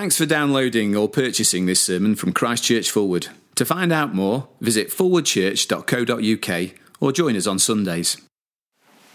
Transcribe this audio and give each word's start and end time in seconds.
Thanks 0.00 0.16
for 0.16 0.24
downloading 0.24 0.96
or 0.96 1.10
purchasing 1.10 1.66
this 1.66 1.82
sermon 1.82 2.14
from 2.16 2.32
Christchurch 2.32 2.90
Forward. 2.90 3.26
To 3.56 3.66
find 3.66 3.92
out 3.92 4.14
more, 4.14 4.48
visit 4.58 4.88
forwardchurch.co.uk 4.88 6.70
or 7.00 7.12
join 7.12 7.36
us 7.36 7.46
on 7.46 7.58
Sundays. 7.58 8.16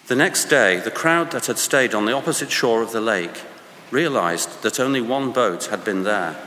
The 0.06 0.16
next 0.16 0.46
day, 0.46 0.78
the 0.80 0.92
crowd 0.92 1.32
that 1.32 1.48
had 1.48 1.58
stayed 1.58 1.96
on 1.96 2.06
the 2.06 2.12
opposite 2.12 2.52
shore 2.52 2.84
of 2.84 2.92
the 2.92 3.02
lake 3.02 3.42
realized 3.90 4.62
that 4.62 4.80
only 4.80 5.02
one 5.02 5.32
boat 5.32 5.66
had 5.66 5.84
been 5.84 6.04
there 6.04 6.40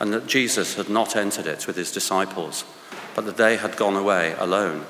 and 0.00 0.14
that 0.14 0.28
Jesus 0.28 0.76
had 0.76 0.88
not 0.88 1.14
entered 1.14 1.46
it 1.46 1.66
with 1.66 1.76
his 1.76 1.92
disciples, 1.92 2.64
but 3.14 3.26
that 3.26 3.36
they 3.36 3.58
had 3.58 3.76
gone 3.76 3.96
away 3.96 4.34
alone. 4.38 4.86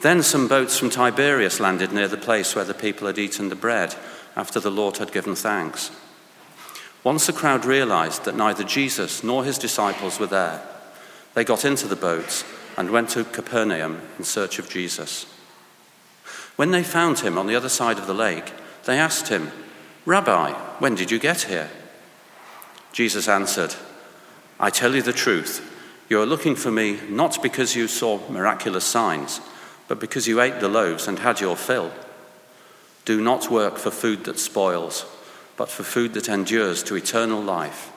Then 0.00 0.22
some 0.22 0.46
boats 0.46 0.78
from 0.78 0.90
Tiberias 0.90 1.58
landed 1.58 1.92
near 1.92 2.06
the 2.06 2.16
place 2.16 2.54
where 2.54 2.64
the 2.64 2.72
people 2.72 3.08
had 3.08 3.18
eaten 3.18 3.48
the 3.48 3.56
bread 3.56 3.96
after 4.36 4.60
the 4.60 4.70
Lord 4.70 4.98
had 4.98 5.10
given 5.10 5.34
thanks. 5.34 5.90
Once 7.04 7.26
the 7.26 7.32
crowd 7.32 7.64
realized 7.64 8.24
that 8.24 8.36
neither 8.36 8.62
Jesus 8.62 9.24
nor 9.24 9.44
his 9.44 9.58
disciples 9.58 10.20
were 10.20 10.26
there, 10.26 10.62
they 11.34 11.44
got 11.44 11.64
into 11.64 11.88
the 11.88 11.96
boats 11.96 12.44
and 12.76 12.90
went 12.90 13.10
to 13.10 13.24
Capernaum 13.24 14.00
in 14.18 14.24
search 14.24 14.58
of 14.58 14.68
Jesus. 14.70 15.26
When 16.56 16.70
they 16.70 16.84
found 16.84 17.20
him 17.20 17.38
on 17.38 17.46
the 17.46 17.56
other 17.56 17.68
side 17.68 17.98
of 17.98 18.06
the 18.06 18.14
lake, 18.14 18.52
they 18.84 18.98
asked 18.98 19.28
him, 19.28 19.50
Rabbi, 20.04 20.52
when 20.78 20.94
did 20.94 21.10
you 21.10 21.18
get 21.18 21.42
here? 21.42 21.70
Jesus 22.92 23.28
answered, 23.28 23.74
I 24.60 24.70
tell 24.70 24.94
you 24.94 25.02
the 25.02 25.12
truth. 25.12 25.68
You 26.08 26.20
are 26.20 26.26
looking 26.26 26.54
for 26.54 26.70
me 26.70 27.00
not 27.08 27.42
because 27.42 27.74
you 27.74 27.88
saw 27.88 28.20
miraculous 28.28 28.84
signs, 28.84 29.40
but 29.88 29.98
because 29.98 30.28
you 30.28 30.40
ate 30.40 30.60
the 30.60 30.68
loaves 30.68 31.08
and 31.08 31.18
had 31.18 31.40
your 31.40 31.56
fill. 31.56 31.90
Do 33.04 33.20
not 33.20 33.50
work 33.50 33.78
for 33.78 33.90
food 33.90 34.24
that 34.24 34.38
spoils 34.38 35.06
but 35.56 35.68
for 35.68 35.82
food 35.82 36.14
that 36.14 36.28
endures 36.28 36.82
to 36.84 36.96
eternal 36.96 37.40
life, 37.40 37.92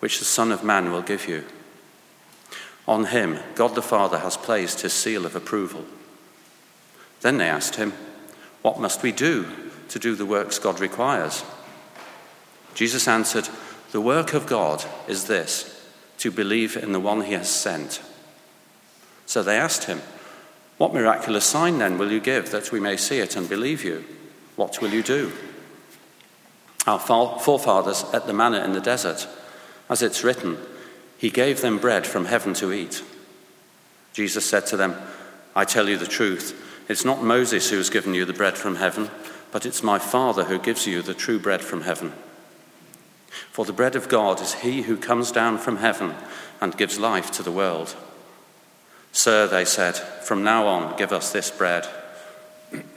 which 0.00 0.18
the 0.18 0.24
Son 0.24 0.52
of 0.52 0.64
Man 0.64 0.92
will 0.92 1.02
give 1.02 1.28
you. 1.28 1.44
On 2.86 3.06
him, 3.06 3.38
God 3.54 3.74
the 3.74 3.82
Father 3.82 4.18
has 4.18 4.36
placed 4.36 4.80
his 4.80 4.92
seal 4.92 5.26
of 5.26 5.36
approval. 5.36 5.84
Then 7.20 7.38
they 7.38 7.48
asked 7.48 7.76
him, 7.76 7.92
What 8.62 8.80
must 8.80 9.02
we 9.02 9.12
do 9.12 9.46
to 9.88 9.98
do 9.98 10.14
the 10.14 10.26
works 10.26 10.58
God 10.58 10.80
requires? 10.80 11.44
Jesus 12.74 13.08
answered, 13.08 13.48
The 13.90 14.00
work 14.00 14.34
of 14.34 14.46
God 14.46 14.84
is 15.06 15.24
this, 15.24 15.84
to 16.18 16.30
believe 16.30 16.76
in 16.76 16.92
the 16.92 17.00
one 17.00 17.22
he 17.22 17.32
has 17.32 17.50
sent. 17.50 18.00
So 19.26 19.42
they 19.42 19.58
asked 19.58 19.84
him, 19.84 20.00
What 20.78 20.94
miraculous 20.94 21.44
sign 21.44 21.78
then 21.78 21.98
will 21.98 22.10
you 22.10 22.20
give 22.20 22.50
that 22.50 22.72
we 22.72 22.80
may 22.80 22.96
see 22.96 23.18
it 23.18 23.36
and 23.36 23.48
believe 23.48 23.84
you? 23.84 24.04
What 24.56 24.80
will 24.80 24.90
you 24.90 25.02
do? 25.02 25.32
Our 26.88 26.98
forefathers 26.98 28.04
at 28.14 28.26
the 28.26 28.32
manna 28.32 28.64
in 28.64 28.72
the 28.72 28.80
desert. 28.80 29.28
As 29.90 30.02
it's 30.02 30.24
written, 30.24 30.56
He 31.18 31.30
gave 31.30 31.60
them 31.60 31.78
bread 31.78 32.06
from 32.06 32.24
heaven 32.24 32.54
to 32.54 32.72
eat. 32.72 33.02
Jesus 34.14 34.48
said 34.48 34.66
to 34.66 34.76
them, 34.76 34.96
I 35.54 35.64
tell 35.64 35.88
you 35.88 35.98
the 35.98 36.06
truth. 36.06 36.64
It's 36.88 37.04
not 37.04 37.22
Moses 37.22 37.68
who 37.68 37.76
has 37.76 37.90
given 37.90 38.14
you 38.14 38.24
the 38.24 38.32
bread 38.32 38.56
from 38.56 38.76
heaven, 38.76 39.10
but 39.52 39.66
it's 39.66 39.82
my 39.82 39.98
Father 39.98 40.44
who 40.44 40.58
gives 40.58 40.86
you 40.86 41.02
the 41.02 41.14
true 41.14 41.38
bread 41.38 41.60
from 41.60 41.82
heaven. 41.82 42.12
For 43.52 43.64
the 43.66 43.72
bread 43.72 43.94
of 43.94 44.08
God 44.08 44.40
is 44.40 44.54
he 44.54 44.82
who 44.82 44.96
comes 44.96 45.30
down 45.30 45.58
from 45.58 45.76
heaven 45.76 46.14
and 46.60 46.76
gives 46.76 46.98
life 46.98 47.30
to 47.32 47.42
the 47.42 47.52
world. 47.52 47.94
Sir, 49.12 49.46
they 49.46 49.64
said, 49.64 49.96
from 49.96 50.42
now 50.42 50.66
on, 50.66 50.96
give 50.96 51.12
us 51.12 51.32
this 51.32 51.50
bread. 51.50 51.86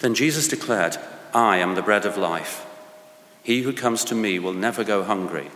then 0.00 0.14
Jesus 0.14 0.48
declared, 0.48 0.96
I 1.34 1.58
am 1.58 1.74
the 1.74 1.82
bread 1.82 2.04
of 2.04 2.18
life. 2.18 2.66
He 3.42 3.62
who 3.62 3.72
comes 3.72 4.04
to 4.04 4.14
me 4.14 4.38
will 4.38 4.52
never 4.52 4.84
go 4.84 5.02
hungry, 5.02 5.50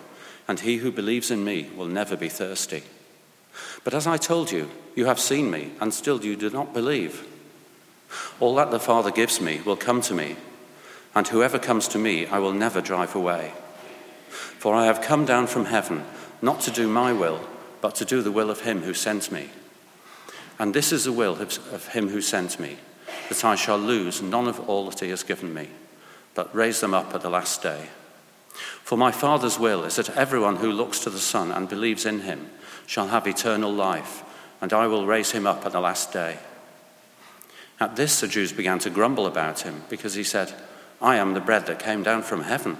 and 0.49 0.61
he 0.61 0.79
who 0.79 0.91
believes 0.91 1.31
in 1.31 1.45
me 1.45 1.69
will 1.77 1.87
never 1.87 2.17
be 2.17 2.31
thirsty. 2.31 2.83
But 3.85 3.93
as 3.93 4.07
I 4.07 4.17
told 4.17 4.51
you, 4.51 4.71
you 4.95 5.05
have 5.05 5.21
seen 5.21 5.51
me, 5.51 5.73
and 5.81 5.93
still 5.93 6.25
you 6.25 6.35
do 6.35 6.49
not 6.49 6.73
believe. 6.73 7.27
All 8.41 8.55
that 8.55 8.71
the 8.71 8.81
Father 8.81 9.11
gives 9.11 9.41
me 9.41 9.61
will 9.67 9.77
come 9.77 10.01
to 10.03 10.15
me, 10.15 10.37
and 11.15 11.29
whoever 11.29 11.59
comes 11.59 11.89
to 11.89 11.99
me 11.99 12.27
I 12.27 12.39
will 12.39 12.53
never 12.53 12.81
drive 12.81 13.15
away. 13.15 13.53
For 14.29 14.75
I 14.75 14.87
have 14.87 15.03
come 15.03 15.27
down 15.27 15.47
from 15.47 15.67
heaven, 15.67 16.05
not 16.41 16.61
to 16.63 16.71
do 16.71 16.89
my 16.89 17.13
will, 17.13 17.47
but 17.83 17.95
to 17.97 18.05
do 18.07 18.23
the 18.23 18.33
will 18.33 18.51
of 18.51 18.63
him 18.63 18.81
who 18.83 18.95
sent 18.95 19.31
me. 19.31 19.51
And 20.59 20.73
this 20.73 20.91
is 20.91 21.05
the 21.05 21.13
will 21.13 21.35
of 21.35 21.89
him 21.89 22.09
who 22.09 22.23
sent 22.23 22.59
me 22.59 22.79
that 23.29 23.45
I 23.45 23.55
shall 23.55 23.79
lose 23.79 24.23
none 24.23 24.49
of 24.49 24.69
all 24.69 24.89
that 24.91 25.01
he 25.01 25.11
has 25.11 25.23
given 25.23 25.53
me, 25.53 25.69
but 26.35 26.55
raise 26.55 26.81
them 26.81 26.95
up 26.95 27.15
at 27.15 27.23
the 27.23 27.31
last 27.31 27.63
day. 27.63 27.89
For 28.83 28.97
my 28.97 29.11
Father's 29.11 29.59
will 29.59 29.85
is 29.85 29.97
that 29.97 30.17
everyone 30.17 30.57
who 30.57 30.71
looks 30.71 31.01
to 31.01 31.11
the 31.11 31.19
Son 31.19 31.51
and 31.51 31.69
believes 31.69 32.07
in 32.07 32.21
him 32.21 32.51
shall 32.87 33.09
have 33.09 33.27
eternal 33.27 33.73
life, 33.73 34.23
and 34.61 34.73
I 34.73 34.87
will 34.87 35.07
raise 35.07 35.33
him 35.33 35.47
up 35.47 35.67
at 35.67 35.73
the 35.73 35.81
last 35.81 36.13
day. 36.13 36.39
At 37.79 37.97
this, 37.97 38.21
the 38.21 38.29
Jews 38.29 38.53
began 38.53 38.79
to 38.81 38.91
grumble 38.91 39.27
about 39.27 39.61
him, 39.61 39.83
because 39.91 40.15
he 40.15 40.25
said, 40.25 40.55
I 41.03 41.17
am 41.17 41.35
the 41.35 41.41
bread 41.41 41.67
that 41.67 41.79
came 41.79 42.03
down 42.03 42.23
from 42.23 42.43
heaven. 42.43 42.79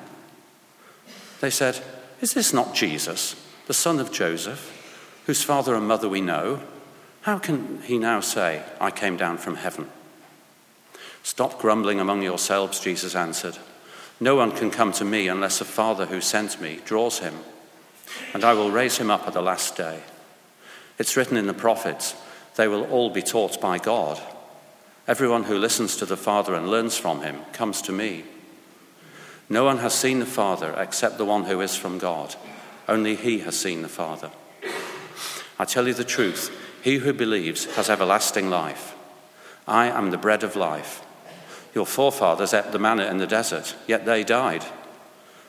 They 1.41 1.51
said, 1.51 1.81
Is 2.21 2.33
this 2.33 2.53
not 2.53 2.75
Jesus, 2.75 3.37
the 3.67 3.75
son 3.75 3.99
of 3.99 4.13
Joseph, 4.13 4.73
whose 5.27 5.43
father 5.43 5.75
and 5.75 5.87
mother 5.87 6.09
we 6.09 6.21
know? 6.21 6.61
How 7.23 7.39
can 7.39 7.83
he 7.83 7.99
now 7.99 8.21
say, 8.21 8.63
I 8.81 8.91
came 8.91 9.17
down 9.17 9.39
from 9.39 9.57
heaven? 9.57 9.91
Stop 11.27 11.59
grumbling 11.59 11.99
among 11.99 12.23
yourselves, 12.23 12.79
Jesus 12.79 13.17
answered. 13.17 13.59
No 14.21 14.37
one 14.37 14.53
can 14.53 14.71
come 14.71 14.93
to 14.93 15.05
me 15.05 15.27
unless 15.27 15.59
the 15.59 15.65
Father 15.65 16.07
who 16.07 16.21
sent 16.21 16.61
me 16.61 16.79
draws 16.85 17.19
him, 17.19 17.35
and 18.33 18.45
I 18.45 18.53
will 18.53 18.71
raise 18.71 18.99
him 18.99 19.11
up 19.11 19.27
at 19.27 19.33
the 19.33 19.43
last 19.43 19.77
day. 19.77 20.05
It's 21.01 21.17
written 21.17 21.37
in 21.37 21.49
the 21.49 21.53
prophets, 21.53 22.15
they 22.55 22.69
will 22.69 22.85
all 22.93 23.11
be 23.11 23.23
taught 23.23 23.61
by 23.61 23.79
God. 23.79 24.23
Everyone 25.09 25.43
who 25.43 25.59
listens 25.59 25.97
to 25.97 26.07
the 26.07 26.17
Father 26.17 26.55
and 26.55 26.71
learns 26.71 26.97
from 26.97 27.23
him 27.23 27.41
comes 27.53 27.83
to 27.83 27.93
me. 27.93 28.23
No 29.49 29.65
one 29.65 29.79
has 29.79 29.95
seen 29.95 30.21
the 30.21 30.27
Father 30.27 30.77
except 30.79 31.19
the 31.19 31.25
one 31.25 31.47
who 31.47 31.61
is 31.61 31.75
from 31.75 31.99
God. 31.99 32.37
Only 32.87 33.17
he 33.17 33.41
has 33.41 33.59
seen 33.59 33.83
the 33.83 33.89
Father. 33.89 34.31
I 35.59 35.65
tell 35.65 35.89
you 35.89 35.95
the 35.95 36.05
truth 36.05 36.57
he 36.85 36.99
who 36.99 37.13
believes 37.13 37.65
has 37.75 37.91
everlasting 37.91 38.49
life. 38.49 38.95
I 39.67 39.89
am 39.89 40.13
the 40.13 40.19
bread 40.19 40.45
of 40.45 40.55
life. 40.55 41.03
Your 41.77 41.85
forefathers 41.85 42.55
ate 42.55 42.73
the 42.73 42.79
manna 42.79 43.05
in 43.05 43.19
the 43.19 43.27
desert, 43.27 43.77
yet 43.87 44.07
they 44.07 44.25
died. 44.25 44.65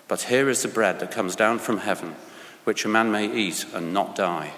But 0.09 0.23
here 0.23 0.49
is 0.49 0.61
the 0.61 0.67
bread 0.67 0.99
that 0.99 1.09
comes 1.09 1.37
down 1.37 1.59
from 1.59 1.77
heaven, 1.77 2.15
which 2.65 2.83
a 2.83 2.89
man 2.89 3.13
may 3.13 3.33
eat 3.33 3.65
and 3.73 3.93
not 3.93 4.13
die. 4.13 4.51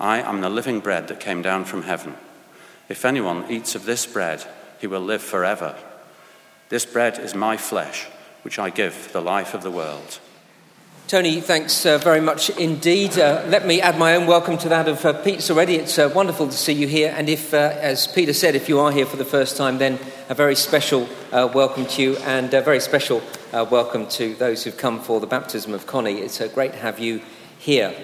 I 0.00 0.22
am 0.22 0.40
the 0.40 0.48
living 0.48 0.80
bread 0.80 1.08
that 1.08 1.20
came 1.20 1.42
down 1.42 1.66
from 1.66 1.82
heaven. 1.82 2.14
If 2.88 3.04
anyone 3.04 3.44
eats 3.50 3.74
of 3.74 3.84
this 3.84 4.06
bread, 4.06 4.46
he 4.80 4.86
will 4.86 5.02
live 5.02 5.20
forever. 5.22 5.76
This 6.70 6.86
bread 6.86 7.18
is 7.18 7.34
my 7.34 7.58
flesh, 7.58 8.06
which 8.40 8.58
I 8.58 8.70
give 8.70 8.94
for 8.94 9.12
the 9.12 9.20
life 9.20 9.52
of 9.52 9.62
the 9.62 9.70
world. 9.70 10.20
Tony, 11.08 11.42
thanks 11.42 11.84
uh, 11.84 11.98
very 11.98 12.20
much 12.20 12.48
indeed. 12.50 13.18
Uh, 13.18 13.44
let 13.48 13.66
me 13.66 13.82
add 13.82 13.98
my 13.98 14.14
own 14.14 14.26
welcome 14.26 14.56
to 14.56 14.68
that 14.70 14.88
of 14.88 15.04
uh, 15.04 15.12
Pete's 15.12 15.50
already. 15.50 15.74
It's 15.74 15.98
uh, 15.98 16.10
wonderful 16.14 16.46
to 16.46 16.56
see 16.56 16.72
you 16.72 16.86
here. 16.86 17.12
And 17.14 17.28
if, 17.28 17.52
uh, 17.52 17.76
as 17.80 18.06
Peter 18.06 18.32
said, 18.32 18.54
if 18.54 18.66
you 18.66 18.80
are 18.80 18.90
here 18.90 19.04
for 19.04 19.18
the 19.18 19.24
first 19.24 19.58
time, 19.58 19.76
then 19.76 19.98
a 20.30 20.34
very 20.34 20.54
special 20.54 21.06
uh, 21.30 21.50
welcome 21.52 21.84
to 21.84 22.02
you 22.02 22.16
and 22.18 22.54
a 22.54 22.62
very 22.62 22.80
special 22.80 23.22
welcome 23.52 24.06
to 24.06 24.34
those 24.36 24.64
who've 24.64 24.76
come 24.76 25.00
for 25.00 25.20
the 25.20 25.26
baptism 25.26 25.74
of 25.74 25.86
Connie. 25.86 26.20
It's 26.20 26.38
great 26.54 26.72
to 26.72 26.78
have 26.78 26.98
you 26.98 27.20
here. 27.58 27.94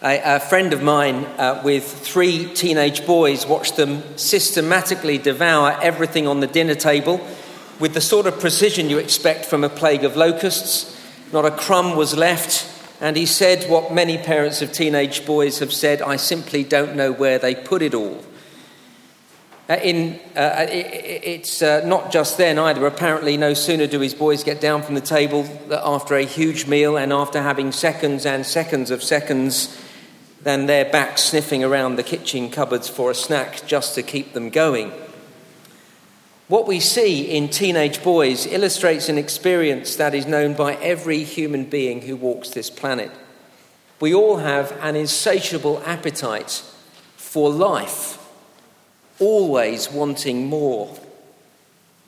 A, 0.00 0.36
a 0.36 0.40
friend 0.40 0.72
of 0.72 0.82
mine 0.82 1.26
with 1.64 1.90
three 1.90 2.46
teenage 2.54 3.04
boys 3.04 3.46
watched 3.46 3.76
them 3.76 4.16
systematically 4.16 5.18
devour 5.18 5.76
everything 5.82 6.28
on 6.28 6.38
the 6.38 6.46
dinner 6.46 6.76
table 6.76 7.20
with 7.82 7.94
the 7.94 8.00
sort 8.00 8.28
of 8.28 8.38
precision 8.38 8.88
you 8.88 8.98
expect 8.98 9.44
from 9.44 9.64
a 9.64 9.68
plague 9.68 10.04
of 10.04 10.16
locusts. 10.16 10.96
Not 11.32 11.44
a 11.44 11.50
crumb 11.50 11.96
was 11.96 12.16
left. 12.16 12.64
And 13.00 13.16
he 13.16 13.26
said 13.26 13.68
what 13.68 13.92
many 13.92 14.18
parents 14.18 14.62
of 14.62 14.70
teenage 14.70 15.26
boys 15.26 15.58
have 15.58 15.72
said 15.72 16.00
I 16.00 16.14
simply 16.14 16.62
don't 16.62 16.94
know 16.94 17.10
where 17.10 17.40
they 17.40 17.56
put 17.56 17.82
it 17.82 17.92
all. 17.92 18.22
Uh, 19.68 19.80
in, 19.82 20.20
uh, 20.36 20.64
it, 20.68 21.24
it's 21.24 21.60
uh, 21.60 21.84
not 21.84 22.12
just 22.12 22.38
then 22.38 22.56
either. 22.56 22.86
Apparently, 22.86 23.36
no 23.36 23.52
sooner 23.52 23.88
do 23.88 23.98
his 23.98 24.14
boys 24.14 24.44
get 24.44 24.60
down 24.60 24.82
from 24.82 24.94
the 24.94 25.00
table 25.00 25.44
after 25.72 26.14
a 26.14 26.22
huge 26.22 26.68
meal 26.68 26.96
and 26.96 27.12
after 27.12 27.42
having 27.42 27.72
seconds 27.72 28.24
and 28.24 28.46
seconds 28.46 28.92
of 28.92 29.02
seconds 29.02 29.76
than 30.42 30.66
they're 30.66 30.88
back 30.88 31.18
sniffing 31.18 31.64
around 31.64 31.96
the 31.96 32.04
kitchen 32.04 32.48
cupboards 32.48 32.88
for 32.88 33.10
a 33.10 33.14
snack 33.14 33.66
just 33.66 33.96
to 33.96 34.04
keep 34.04 34.34
them 34.34 34.50
going. 34.50 34.92
What 36.48 36.66
we 36.66 36.80
see 36.80 37.22
in 37.22 37.48
teenage 37.48 38.02
boys 38.02 38.46
illustrates 38.46 39.08
an 39.08 39.16
experience 39.16 39.96
that 39.96 40.14
is 40.14 40.26
known 40.26 40.54
by 40.54 40.74
every 40.74 41.22
human 41.22 41.64
being 41.64 42.02
who 42.02 42.16
walks 42.16 42.50
this 42.50 42.68
planet. 42.68 43.10
We 44.00 44.12
all 44.12 44.38
have 44.38 44.76
an 44.80 44.96
insatiable 44.96 45.80
appetite 45.86 46.64
for 47.16 47.50
life, 47.50 48.18
always 49.20 49.90
wanting 49.90 50.46
more. 50.46 50.98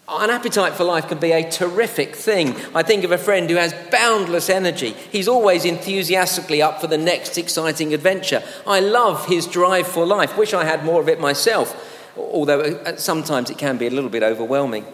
An 0.06 0.28
appetite 0.28 0.74
for 0.74 0.84
life 0.84 1.08
can 1.08 1.18
be 1.18 1.32
a 1.32 1.50
terrific 1.50 2.14
thing. 2.14 2.54
I 2.74 2.82
think 2.82 3.04
of 3.04 3.12
a 3.12 3.16
friend 3.16 3.48
who 3.48 3.56
has 3.56 3.72
boundless 3.90 4.50
energy. 4.50 4.90
He's 5.10 5.28
always 5.28 5.64
enthusiastically 5.64 6.60
up 6.60 6.80
for 6.80 6.88
the 6.88 6.98
next 6.98 7.38
exciting 7.38 7.94
adventure. 7.94 8.42
I 8.66 8.80
love 8.80 9.24
his 9.26 9.46
drive 9.46 9.86
for 9.86 10.04
life. 10.04 10.36
Wish 10.36 10.52
I 10.52 10.64
had 10.64 10.84
more 10.84 11.00
of 11.00 11.08
it 11.08 11.20
myself, 11.20 11.93
although 12.16 12.60
uh, 12.60 12.96
sometimes 12.96 13.50
it 13.50 13.58
can 13.58 13.78
be 13.78 13.86
a 13.86 13.90
little 13.90 14.10
bit 14.10 14.22
overwhelming. 14.22 14.86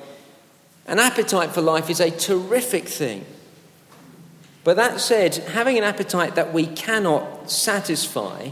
An 0.87 0.99
appetite 0.99 1.51
for 1.51 1.61
life 1.61 1.91
is 1.91 2.01
a 2.01 2.11
terrific 2.11 2.89
thing. 2.89 3.25
But 4.65 4.77
that 4.77 5.01
said, 5.01 5.37
having 5.37 5.79
an 5.79 5.85
appetite 5.85 6.35
that 6.35 6.53
we 6.53 6.67
cannot 6.67 7.51
satisfy 7.51 8.51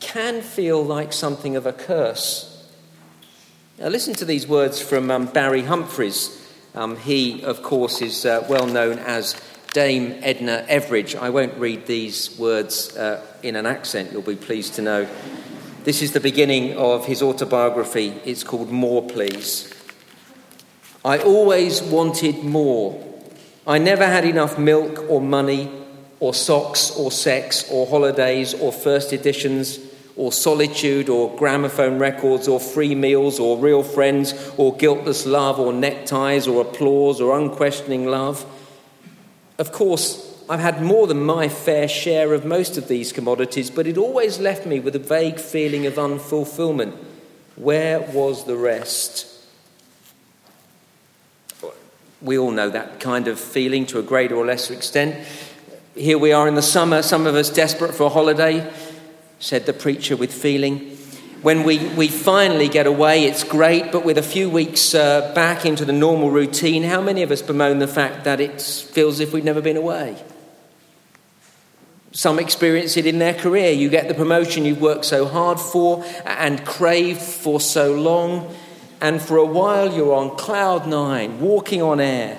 can 0.00 0.42
feel 0.42 0.82
like 0.84 1.12
something 1.12 1.56
of 1.56 1.64
a 1.64 1.72
curse. 1.72 2.48
Now, 3.78 3.88
listen 3.88 4.14
to 4.14 4.24
these 4.24 4.46
words 4.46 4.80
from 4.80 5.10
um, 5.10 5.26
Barry 5.26 5.62
Humphries. 5.62 6.38
Um, 6.74 6.96
he, 6.96 7.42
of 7.42 7.62
course, 7.62 8.02
is 8.02 8.26
uh, 8.26 8.44
well 8.48 8.66
known 8.66 8.98
as 8.98 9.40
Dame 9.72 10.18
Edna 10.22 10.66
Everage. 10.68 11.18
I 11.18 11.30
won't 11.30 11.56
read 11.56 11.86
these 11.86 12.38
words 12.38 12.94
uh, 12.96 13.24
in 13.42 13.56
an 13.56 13.64
accent, 13.64 14.12
you'll 14.12 14.22
be 14.22 14.36
pleased 14.36 14.74
to 14.74 14.82
know. 14.82 15.08
This 15.84 16.00
is 16.00 16.12
the 16.12 16.20
beginning 16.20 16.76
of 16.76 17.06
his 17.06 17.22
autobiography. 17.22 18.14
It's 18.24 18.44
called 18.44 18.70
More 18.70 19.02
Please. 19.02 19.68
I 21.04 21.18
always 21.18 21.82
wanted 21.82 22.44
more. 22.44 23.04
I 23.66 23.78
never 23.78 24.06
had 24.06 24.24
enough 24.24 24.56
milk 24.56 25.04
or 25.10 25.20
money 25.20 25.72
or 26.20 26.34
socks 26.34 26.92
or 26.92 27.10
sex 27.10 27.68
or 27.68 27.88
holidays 27.88 28.54
or 28.54 28.70
first 28.70 29.12
editions 29.12 29.80
or 30.14 30.30
solitude 30.30 31.08
or 31.08 31.34
gramophone 31.36 31.98
records 31.98 32.46
or 32.46 32.60
free 32.60 32.94
meals 32.94 33.40
or 33.40 33.58
real 33.58 33.82
friends 33.82 34.52
or 34.56 34.76
guiltless 34.76 35.26
love 35.26 35.58
or 35.58 35.72
neckties 35.72 36.46
or 36.46 36.62
applause 36.62 37.20
or 37.20 37.36
unquestioning 37.36 38.06
love. 38.06 38.46
Of 39.58 39.72
course, 39.72 40.31
I've 40.52 40.60
had 40.60 40.82
more 40.82 41.06
than 41.06 41.24
my 41.24 41.48
fair 41.48 41.88
share 41.88 42.34
of 42.34 42.44
most 42.44 42.76
of 42.76 42.86
these 42.86 43.10
commodities, 43.10 43.70
but 43.70 43.86
it 43.86 43.96
always 43.96 44.38
left 44.38 44.66
me 44.66 44.80
with 44.80 44.94
a 44.94 44.98
vague 44.98 45.40
feeling 45.40 45.86
of 45.86 45.94
unfulfillment. 45.94 46.94
Where 47.56 48.00
was 48.00 48.44
the 48.44 48.58
rest? 48.58 49.28
We 52.20 52.36
all 52.36 52.50
know 52.50 52.68
that 52.68 53.00
kind 53.00 53.28
of 53.28 53.40
feeling 53.40 53.86
to 53.86 53.98
a 53.98 54.02
greater 54.02 54.34
or 54.34 54.44
lesser 54.44 54.74
extent. 54.74 55.26
Here 55.94 56.18
we 56.18 56.32
are 56.32 56.46
in 56.46 56.54
the 56.54 56.60
summer, 56.60 57.00
some 57.00 57.26
of 57.26 57.34
us 57.34 57.48
desperate 57.48 57.94
for 57.94 58.04
a 58.04 58.10
holiday, 58.10 58.70
said 59.38 59.64
the 59.64 59.72
preacher 59.72 60.18
with 60.18 60.34
feeling. 60.34 60.98
When 61.40 61.62
we, 61.62 61.78
we 61.94 62.08
finally 62.08 62.68
get 62.68 62.86
away, 62.86 63.24
it's 63.24 63.42
great, 63.42 63.90
but 63.90 64.04
with 64.04 64.18
a 64.18 64.22
few 64.22 64.50
weeks 64.50 64.94
uh, 64.94 65.32
back 65.34 65.64
into 65.64 65.86
the 65.86 65.94
normal 65.94 66.30
routine, 66.30 66.82
how 66.82 67.00
many 67.00 67.22
of 67.22 67.30
us 67.30 67.40
bemoan 67.40 67.78
the 67.78 67.88
fact 67.88 68.24
that 68.24 68.38
it 68.38 68.60
feels 68.60 69.14
as 69.14 69.20
if 69.20 69.32
we've 69.32 69.44
never 69.44 69.62
been 69.62 69.78
away? 69.78 70.22
Some 72.12 72.38
experience 72.38 72.96
it 72.96 73.06
in 73.06 73.18
their 73.18 73.34
career. 73.34 73.72
You 73.72 73.88
get 73.88 74.06
the 74.06 74.14
promotion 74.14 74.64
you've 74.64 74.80
worked 74.80 75.06
so 75.06 75.26
hard 75.26 75.58
for 75.58 76.04
and 76.24 76.64
craved 76.64 77.22
for 77.22 77.58
so 77.58 77.94
long, 77.94 78.54
and 79.00 79.20
for 79.20 79.38
a 79.38 79.46
while 79.46 79.92
you're 79.92 80.14
on 80.14 80.36
cloud 80.36 80.86
nine, 80.86 81.40
walking 81.40 81.82
on 81.82 82.00
air, 82.00 82.38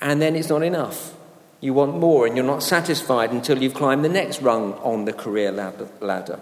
and 0.00 0.20
then 0.20 0.34
it's 0.34 0.48
not 0.48 0.62
enough. 0.62 1.14
You 1.60 1.74
want 1.74 1.96
more, 1.96 2.26
and 2.26 2.36
you're 2.36 2.46
not 2.46 2.62
satisfied 2.62 3.32
until 3.32 3.62
you've 3.62 3.74
climbed 3.74 4.04
the 4.04 4.08
next 4.08 4.40
rung 4.40 4.74
on 4.74 5.04
the 5.04 5.12
career 5.12 5.52
ladder. 5.52 6.40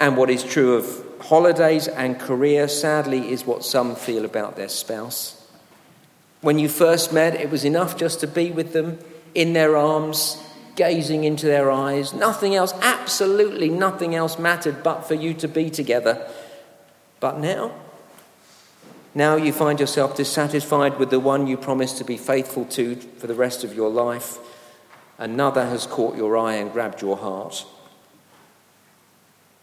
And 0.00 0.16
what 0.16 0.28
is 0.28 0.42
true 0.42 0.74
of 0.74 1.04
holidays 1.20 1.86
and 1.86 2.18
career, 2.18 2.66
sadly, 2.66 3.30
is 3.30 3.46
what 3.46 3.64
some 3.64 3.94
feel 3.94 4.24
about 4.24 4.56
their 4.56 4.68
spouse. 4.68 5.46
When 6.40 6.58
you 6.58 6.68
first 6.68 7.12
met, 7.12 7.34
it 7.34 7.50
was 7.50 7.64
enough 7.64 7.96
just 7.96 8.20
to 8.20 8.26
be 8.26 8.50
with 8.50 8.72
them 8.72 8.98
in 9.34 9.52
their 9.52 9.76
arms, 9.76 10.42
gazing 10.76 11.24
into 11.24 11.46
their 11.46 11.70
eyes. 11.70 12.12
Nothing 12.12 12.54
else, 12.54 12.72
absolutely 12.80 13.68
nothing 13.68 14.14
else 14.14 14.38
mattered 14.38 14.82
but 14.82 15.02
for 15.02 15.14
you 15.14 15.34
to 15.34 15.48
be 15.48 15.70
together. 15.70 16.26
But 17.20 17.38
now, 17.38 17.72
now 19.14 19.36
you 19.36 19.52
find 19.52 19.78
yourself 19.78 20.16
dissatisfied 20.16 20.98
with 20.98 21.10
the 21.10 21.20
one 21.20 21.46
you 21.46 21.56
promised 21.56 21.98
to 21.98 22.04
be 22.04 22.16
faithful 22.16 22.64
to 22.66 22.96
for 22.96 23.26
the 23.26 23.34
rest 23.34 23.64
of 23.64 23.74
your 23.74 23.90
life. 23.90 24.38
Another 25.18 25.66
has 25.66 25.86
caught 25.86 26.16
your 26.16 26.36
eye 26.36 26.54
and 26.54 26.72
grabbed 26.72 27.00
your 27.00 27.16
heart. 27.16 27.64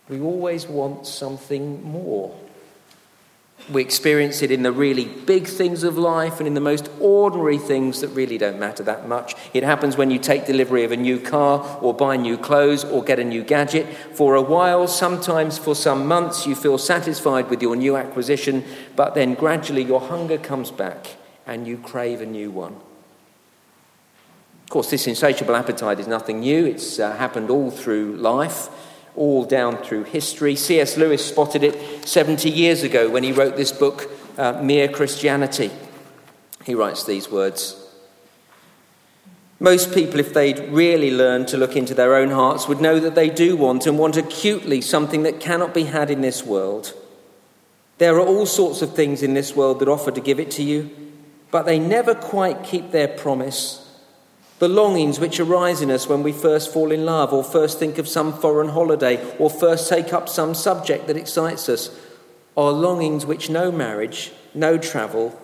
We 0.07 0.21
always 0.21 0.65
want 0.65 1.05
something 1.07 1.83
more. 1.83 2.35
We 3.69 3.81
experience 3.81 4.41
it 4.41 4.51
in 4.51 4.63
the 4.63 4.71
really 4.71 5.05
big 5.05 5.47
things 5.47 5.83
of 5.83 5.97
life 5.97 6.39
and 6.39 6.47
in 6.47 6.53
the 6.53 6.61
most 6.61 6.89
ordinary 6.99 7.57
things 7.57 8.01
that 8.01 8.09
really 8.09 8.37
don't 8.37 8.59
matter 8.59 8.83
that 8.83 9.07
much. 9.07 9.35
It 9.53 9.63
happens 9.63 9.95
when 9.95 10.11
you 10.11 10.19
take 10.19 10.45
delivery 10.45 10.83
of 10.83 10.91
a 10.91 10.97
new 10.97 11.19
car 11.19 11.79
or 11.81 11.93
buy 11.93 12.17
new 12.17 12.37
clothes 12.37 12.83
or 12.83 13.03
get 13.03 13.19
a 13.19 13.23
new 13.23 13.43
gadget. 13.43 13.87
For 14.13 14.35
a 14.35 14.41
while, 14.41 14.87
sometimes 14.87 15.57
for 15.57 15.75
some 15.75 16.07
months, 16.07 16.45
you 16.45 16.55
feel 16.55 16.77
satisfied 16.77 17.49
with 17.49 17.61
your 17.61 17.75
new 17.75 17.95
acquisition, 17.95 18.63
but 18.95 19.15
then 19.15 19.35
gradually 19.35 19.83
your 19.83 20.01
hunger 20.01 20.37
comes 20.37 20.71
back 20.71 21.15
and 21.45 21.67
you 21.67 21.77
crave 21.77 22.21
a 22.21 22.25
new 22.25 22.51
one. 22.51 22.73
Of 24.63 24.69
course, 24.69 24.89
this 24.89 25.07
insatiable 25.07 25.55
appetite 25.55 25.99
is 25.99 26.07
nothing 26.07 26.39
new, 26.39 26.65
it's 26.65 26.99
uh, 26.99 27.15
happened 27.17 27.49
all 27.49 27.71
through 27.71 28.15
life 28.17 28.69
all 29.15 29.45
down 29.45 29.77
through 29.77 30.03
history. 30.03 30.55
C.S. 30.55 30.97
Lewis 30.97 31.25
spotted 31.25 31.63
it 31.63 32.07
70 32.07 32.49
years 32.49 32.83
ago 32.83 33.09
when 33.09 33.23
he 33.23 33.31
wrote 33.31 33.55
this 33.55 33.71
book, 33.71 34.09
uh, 34.37 34.61
Mere 34.61 34.87
Christianity. 34.87 35.71
He 36.65 36.75
writes 36.75 37.03
these 37.03 37.29
words 37.29 37.75
Most 39.59 39.93
people, 39.93 40.19
if 40.19 40.33
they'd 40.33 40.69
really 40.69 41.11
learned 41.11 41.47
to 41.49 41.57
look 41.57 41.75
into 41.75 41.93
their 41.93 42.15
own 42.15 42.29
hearts, 42.29 42.67
would 42.67 42.81
know 42.81 42.99
that 42.99 43.15
they 43.15 43.29
do 43.29 43.55
want 43.57 43.85
and 43.85 43.97
want 43.97 44.17
acutely 44.17 44.81
something 44.81 45.23
that 45.23 45.39
cannot 45.39 45.73
be 45.73 45.83
had 45.83 46.09
in 46.09 46.21
this 46.21 46.43
world. 46.43 46.93
There 47.97 48.15
are 48.15 48.25
all 48.25 48.45
sorts 48.47 48.81
of 48.81 48.95
things 48.95 49.21
in 49.21 49.35
this 49.35 49.55
world 49.55 49.79
that 49.79 49.87
offer 49.87 50.11
to 50.11 50.21
give 50.21 50.39
it 50.39 50.49
to 50.51 50.63
you, 50.63 50.89
but 51.51 51.65
they 51.65 51.77
never 51.77 52.15
quite 52.15 52.63
keep 52.63 52.91
their 52.91 53.07
promise 53.07 53.80
the 54.61 54.69
longings 54.69 55.19
which 55.19 55.39
arise 55.39 55.81
in 55.81 55.89
us 55.89 56.07
when 56.07 56.21
we 56.21 56.31
first 56.31 56.71
fall 56.71 56.91
in 56.91 57.03
love, 57.03 57.33
or 57.33 57.43
first 57.43 57.79
think 57.79 57.97
of 57.97 58.07
some 58.07 58.31
foreign 58.31 58.69
holiday, 58.69 59.19
or 59.39 59.49
first 59.49 59.89
take 59.89 60.13
up 60.13 60.29
some 60.29 60.53
subject 60.53 61.07
that 61.07 61.17
excites 61.17 61.67
us, 61.67 61.89
are 62.55 62.71
longings 62.71 63.25
which 63.25 63.49
no 63.49 63.71
marriage, 63.71 64.31
no 64.53 64.77
travel, 64.77 65.35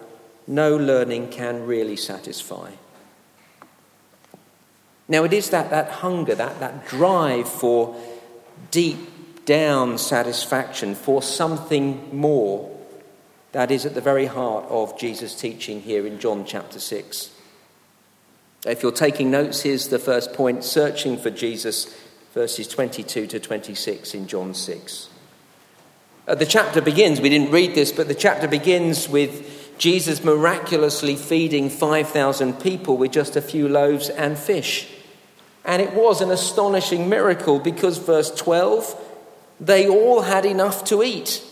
no 0.46 0.78
learning 0.78 1.28
can 1.30 1.66
really 1.66 1.96
satisfy. 1.96 2.70
Now, 5.08 5.24
it 5.24 5.34
is 5.34 5.50
that, 5.50 5.72
that 5.72 5.90
hunger, 5.90 6.36
that, 6.36 6.60
that 6.60 6.88
drive 6.88 7.50
for 7.50 8.00
deep 8.70 9.46
down 9.46 9.98
satisfaction, 9.98 10.94
for 10.94 11.24
something 11.24 12.16
more, 12.16 12.72
that 13.52 13.72
is 13.72 13.84
at 13.84 13.96
the 13.96 14.00
very 14.00 14.28
heart 14.28 14.66
of 14.70 14.96
Jesus' 15.00 15.34
teaching 15.34 15.82
here 15.82 16.06
in 16.06 16.20
John 16.20 16.46
chapter 16.46 16.80
6. 16.80 17.32
If 18.66 18.82
you're 18.82 18.92
taking 18.92 19.30
notes, 19.30 19.62
here's 19.62 19.90
the 19.90 20.00
first 20.00 20.34
point 20.34 20.64
searching 20.64 21.18
for 21.18 21.30
Jesus, 21.30 21.96
verses 22.34 22.68
22 22.68 23.28
to 23.28 23.40
26 23.40 24.14
in 24.16 24.28
John 24.28 24.54
6. 24.54 25.10
Uh, 26.28 26.36
the 26.36 26.46
chapter 26.46 26.82
begins, 26.82 27.22
we 27.22 27.30
didn't 27.30 27.52
read 27.52 27.76
this, 27.76 27.92
but 27.92 28.08
the 28.08 28.16
chapter 28.16 28.48
begins 28.48 29.08
with 29.08 29.78
Jesus 29.78 30.24
miraculously 30.24 31.16
feeding 31.16 31.70
5,000 31.70 32.60
people 32.60 32.98
with 32.98 33.12
just 33.12 33.36
a 33.36 33.42
few 33.42 33.70
loaves 33.70 34.10
and 34.10 34.38
fish. 34.38 34.92
And 35.64 35.82
it 35.82 35.94
was 35.94 36.22
an 36.22 36.32
astonishing 36.32 37.08
miracle 37.08 37.60
because, 37.60 38.00
verse 38.00 38.32
12, 38.32 39.00
they 39.60 39.88
all 39.88 40.22
had 40.22 40.46
enough 40.46 40.84
to 40.86 41.04
eat. 41.04 41.44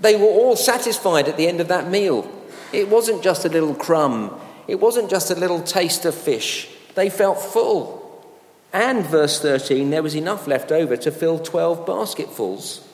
They 0.00 0.16
were 0.16 0.26
all 0.26 0.56
satisfied 0.56 1.28
at 1.28 1.36
the 1.36 1.46
end 1.46 1.60
of 1.60 1.68
that 1.68 1.88
meal. 1.88 2.30
It 2.72 2.88
wasn't 2.88 3.22
just 3.22 3.44
a 3.44 3.48
little 3.48 3.74
crumb 3.74 4.40
it 4.68 4.80
wasn't 4.80 5.10
just 5.10 5.30
a 5.30 5.34
little 5.34 5.62
taste 5.62 6.04
of 6.04 6.14
fish, 6.14 6.68
they 6.94 7.10
felt 7.10 7.38
full. 7.38 8.00
And, 8.72 9.04
verse 9.04 9.40
13, 9.40 9.90
there 9.90 10.02
was 10.02 10.14
enough 10.16 10.46
left 10.46 10.72
over 10.72 10.96
to 10.96 11.10
fill 11.10 11.38
12 11.38 11.86
basketfuls. 11.86 12.88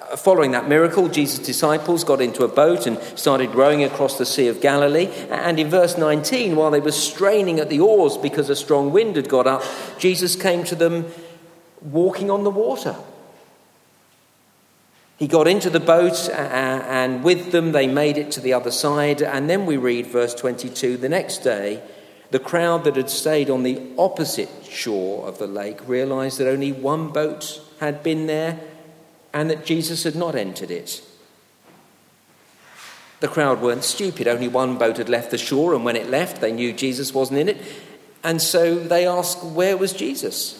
Uh, 0.00 0.16
following 0.16 0.50
that 0.50 0.68
miracle, 0.68 1.08
Jesus' 1.08 1.38
disciples 1.38 2.02
got 2.02 2.20
into 2.20 2.42
a 2.42 2.48
boat 2.48 2.86
and 2.86 2.98
started 3.16 3.54
rowing 3.54 3.84
across 3.84 4.18
the 4.18 4.26
Sea 4.26 4.48
of 4.48 4.60
Galilee. 4.60 5.06
And 5.30 5.60
in 5.60 5.70
verse 5.70 5.96
19, 5.96 6.56
while 6.56 6.72
they 6.72 6.80
were 6.80 6.90
straining 6.90 7.60
at 7.60 7.68
the 7.68 7.78
oars 7.78 8.16
because 8.16 8.50
a 8.50 8.56
strong 8.56 8.90
wind 8.90 9.14
had 9.14 9.28
got 9.28 9.46
up, 9.46 9.62
Jesus 9.98 10.34
came 10.34 10.64
to 10.64 10.74
them 10.74 11.06
walking 11.80 12.28
on 12.28 12.42
the 12.42 12.50
water. 12.50 12.96
He 15.20 15.28
got 15.28 15.46
into 15.46 15.68
the 15.68 15.80
boat, 15.80 16.30
and 16.30 17.22
with 17.22 17.52
them 17.52 17.72
they 17.72 17.86
made 17.86 18.16
it 18.16 18.30
to 18.32 18.40
the 18.40 18.54
other 18.54 18.70
side. 18.70 19.20
And 19.20 19.50
then 19.50 19.66
we 19.66 19.76
read 19.76 20.06
verse 20.06 20.34
22 20.34 20.96
the 20.96 21.10
next 21.10 21.44
day, 21.44 21.82
the 22.30 22.38
crowd 22.38 22.84
that 22.84 22.96
had 22.96 23.10
stayed 23.10 23.50
on 23.50 23.62
the 23.62 23.82
opposite 23.98 24.48
shore 24.64 25.28
of 25.28 25.36
the 25.36 25.46
lake 25.46 25.86
realized 25.86 26.38
that 26.38 26.48
only 26.48 26.72
one 26.72 27.08
boat 27.08 27.60
had 27.80 28.02
been 28.02 28.28
there 28.28 28.60
and 29.34 29.50
that 29.50 29.66
Jesus 29.66 30.04
had 30.04 30.16
not 30.16 30.34
entered 30.34 30.70
it. 30.70 31.02
The 33.20 33.28
crowd 33.28 33.60
weren't 33.60 33.84
stupid. 33.84 34.26
Only 34.26 34.48
one 34.48 34.78
boat 34.78 34.96
had 34.96 35.10
left 35.10 35.32
the 35.32 35.36
shore, 35.36 35.74
and 35.74 35.84
when 35.84 35.96
it 35.96 36.08
left, 36.08 36.40
they 36.40 36.50
knew 36.50 36.72
Jesus 36.72 37.12
wasn't 37.12 37.40
in 37.40 37.50
it. 37.50 37.58
And 38.24 38.40
so 38.40 38.78
they 38.78 39.06
asked, 39.06 39.44
Where 39.44 39.76
was 39.76 39.92
Jesus? 39.92 40.59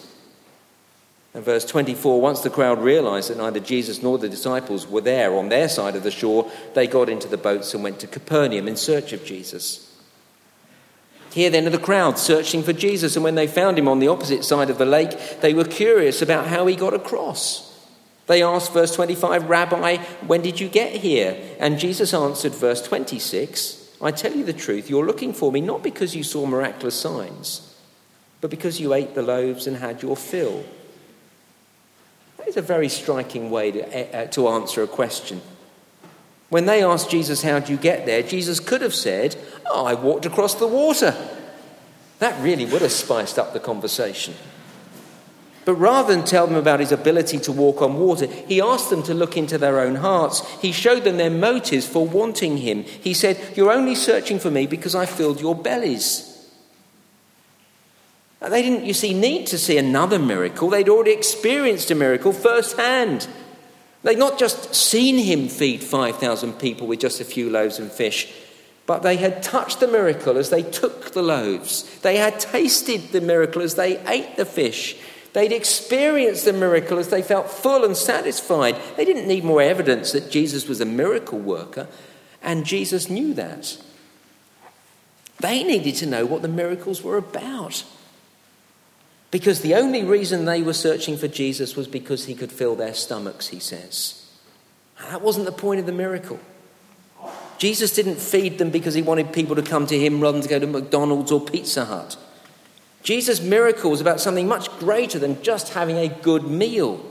And 1.33 1.43
verse 1.45 1.63
24 1.65 2.19
once 2.19 2.41
the 2.41 2.49
crowd 2.49 2.81
realized 2.81 3.29
that 3.29 3.37
neither 3.37 3.59
Jesus 3.59 4.03
nor 4.03 4.17
the 4.17 4.27
disciples 4.27 4.87
were 4.87 5.01
there 5.01 5.33
on 5.35 5.49
their 5.49 5.69
side 5.69 5.95
of 5.95 6.03
the 6.03 6.11
shore, 6.11 6.51
they 6.73 6.87
got 6.87 7.09
into 7.09 7.27
the 7.27 7.37
boats 7.37 7.73
and 7.73 7.83
went 7.83 7.99
to 7.99 8.07
Capernaum 8.07 8.67
in 8.67 8.75
search 8.75 9.13
of 9.13 9.23
Jesus. 9.23 9.87
Here 11.31 11.49
then 11.49 11.65
are 11.65 11.71
the 11.71 11.77
crowd 11.77 12.19
searching 12.19 12.61
for 12.61 12.73
Jesus, 12.73 13.15
and 13.15 13.23
when 13.23 13.35
they 13.35 13.47
found 13.47 13.79
him 13.79 13.87
on 13.87 13.99
the 13.99 14.09
opposite 14.09 14.43
side 14.43 14.69
of 14.69 14.77
the 14.77 14.85
lake, 14.85 15.39
they 15.39 15.53
were 15.53 15.63
curious 15.63 16.21
about 16.21 16.47
how 16.47 16.67
he 16.67 16.75
got 16.75 16.93
across. 16.93 17.69
They 18.27 18.43
asked, 18.43 18.73
verse 18.73 18.93
25, 18.93 19.49
Rabbi, 19.49 19.97
when 20.27 20.41
did 20.41 20.59
you 20.59 20.67
get 20.67 20.91
here? 20.91 21.37
And 21.59 21.79
Jesus 21.79 22.13
answered, 22.13 22.53
verse 22.53 22.81
26, 22.81 23.95
I 24.01 24.11
tell 24.11 24.35
you 24.35 24.43
the 24.43 24.51
truth, 24.51 24.89
you're 24.89 25.05
looking 25.05 25.31
for 25.31 25.53
me 25.53 25.61
not 25.61 25.83
because 25.83 26.15
you 26.15 26.23
saw 26.23 26.45
miraculous 26.45 26.99
signs, 26.99 27.75
but 28.41 28.49
because 28.49 28.81
you 28.81 28.93
ate 28.93 29.15
the 29.15 29.21
loaves 29.21 29.67
and 29.67 29.77
had 29.77 30.01
your 30.01 30.17
fill. 30.17 30.65
That 32.41 32.47
is 32.47 32.57
a 32.57 32.61
very 32.63 32.89
striking 32.89 33.51
way 33.51 33.69
to, 33.71 34.17
uh, 34.17 34.25
to 34.31 34.47
answer 34.47 34.81
a 34.81 34.87
question. 34.87 35.41
When 36.49 36.65
they 36.65 36.83
asked 36.83 37.11
Jesus, 37.11 37.43
How 37.43 37.59
do 37.59 37.71
you 37.71 37.77
get 37.77 38.07
there? 38.07 38.23
Jesus 38.23 38.59
could 38.59 38.81
have 38.81 38.95
said, 38.95 39.35
Oh, 39.67 39.85
I 39.85 39.93
walked 39.93 40.25
across 40.25 40.55
the 40.55 40.65
water. 40.65 41.15
That 42.17 42.41
really 42.41 42.65
would 42.65 42.81
have 42.81 42.91
spiced 42.91 43.37
up 43.37 43.53
the 43.53 43.59
conversation. 43.59 44.33
But 45.65 45.75
rather 45.75 46.15
than 46.15 46.25
tell 46.25 46.47
them 46.47 46.55
about 46.55 46.79
his 46.79 46.91
ability 46.91 47.37
to 47.41 47.51
walk 47.51 47.83
on 47.83 47.99
water, 47.99 48.25
he 48.25 48.59
asked 48.59 48.89
them 48.89 49.03
to 49.03 49.13
look 49.13 49.37
into 49.37 49.59
their 49.59 49.79
own 49.79 49.93
hearts. 49.93 50.43
He 50.61 50.71
showed 50.71 51.03
them 51.03 51.17
their 51.17 51.29
motives 51.29 51.87
for 51.87 52.07
wanting 52.07 52.57
him. 52.57 52.85
He 52.85 53.13
said, 53.13 53.39
You're 53.55 53.71
only 53.71 53.93
searching 53.93 54.39
for 54.39 54.49
me 54.49 54.65
because 54.65 54.95
I 54.95 55.05
filled 55.05 55.39
your 55.39 55.53
bellies. 55.53 56.30
They 58.41 58.63
didn't, 58.63 58.85
you 58.85 58.93
see, 58.93 59.13
need 59.13 59.45
to 59.47 59.57
see 59.57 59.77
another 59.77 60.17
miracle. 60.17 60.69
They'd 60.69 60.89
already 60.89 61.11
experienced 61.11 61.91
a 61.91 61.95
miracle 61.95 62.33
firsthand. 62.33 63.27
They'd 64.01 64.17
not 64.17 64.39
just 64.39 64.73
seen 64.73 65.19
him 65.19 65.47
feed 65.47 65.83
5,000 65.83 66.53
people 66.53 66.87
with 66.87 66.99
just 66.99 67.21
a 67.21 67.25
few 67.25 67.51
loaves 67.51 67.77
and 67.77 67.91
fish, 67.91 68.33
but 68.87 69.03
they 69.03 69.17
had 69.17 69.43
touched 69.43 69.79
the 69.79 69.87
miracle 69.87 70.39
as 70.39 70.49
they 70.49 70.63
took 70.63 71.11
the 71.11 71.21
loaves. 71.21 71.83
They 71.99 72.17
had 72.17 72.39
tasted 72.39 73.11
the 73.11 73.21
miracle 73.21 73.61
as 73.61 73.75
they 73.75 73.99
ate 74.07 74.37
the 74.37 74.45
fish. 74.45 74.97
They'd 75.33 75.51
experienced 75.51 76.45
the 76.45 76.53
miracle 76.53 76.97
as 76.97 77.09
they 77.09 77.21
felt 77.21 77.51
full 77.51 77.85
and 77.85 77.95
satisfied. 77.95 78.75
They 78.97 79.05
didn't 79.05 79.27
need 79.27 79.43
more 79.43 79.61
evidence 79.61 80.13
that 80.13 80.31
Jesus 80.31 80.67
was 80.67 80.81
a 80.81 80.85
miracle 80.85 81.37
worker, 81.37 81.87
and 82.41 82.65
Jesus 82.65 83.07
knew 83.07 83.35
that. 83.35 83.77
They 85.39 85.63
needed 85.63 85.95
to 85.97 86.07
know 86.07 86.25
what 86.25 86.41
the 86.41 86.47
miracles 86.47 87.03
were 87.03 87.17
about. 87.17 87.83
Because 89.31 89.61
the 89.61 89.75
only 89.75 90.03
reason 90.03 90.43
they 90.43 90.61
were 90.61 90.73
searching 90.73 91.17
for 91.17 91.29
Jesus 91.29 91.75
was 91.75 91.87
because 91.87 92.25
he 92.25 92.35
could 92.35 92.51
fill 92.51 92.75
their 92.75 92.93
stomachs, 92.93 93.47
he 93.47 93.59
says. 93.59 94.29
that 95.09 95.21
wasn't 95.21 95.45
the 95.45 95.53
point 95.53 95.79
of 95.79 95.85
the 95.85 95.93
miracle. 95.93 96.39
Jesus 97.57 97.93
didn't 97.93 98.17
feed 98.17 98.57
them 98.57 98.71
because 98.71 98.93
he 98.93 99.01
wanted 99.01 99.31
people 99.31 99.55
to 99.55 99.61
come 99.61 99.87
to 99.87 99.97
him 99.97 100.19
rather 100.19 100.39
than 100.39 100.41
to 100.41 100.49
go 100.49 100.59
to 100.59 100.67
McDonald's 100.67 101.31
or 101.31 101.39
Pizza 101.39 101.85
Hut. 101.85 102.17
Jesus' 103.03 103.41
miracle 103.41 103.89
was 103.89 104.01
about 104.01 104.19
something 104.19 104.47
much 104.47 104.69
greater 104.79 105.17
than 105.17 105.41
just 105.41 105.73
having 105.73 105.97
a 105.97 106.07
good 106.07 106.43
meal. 106.43 107.03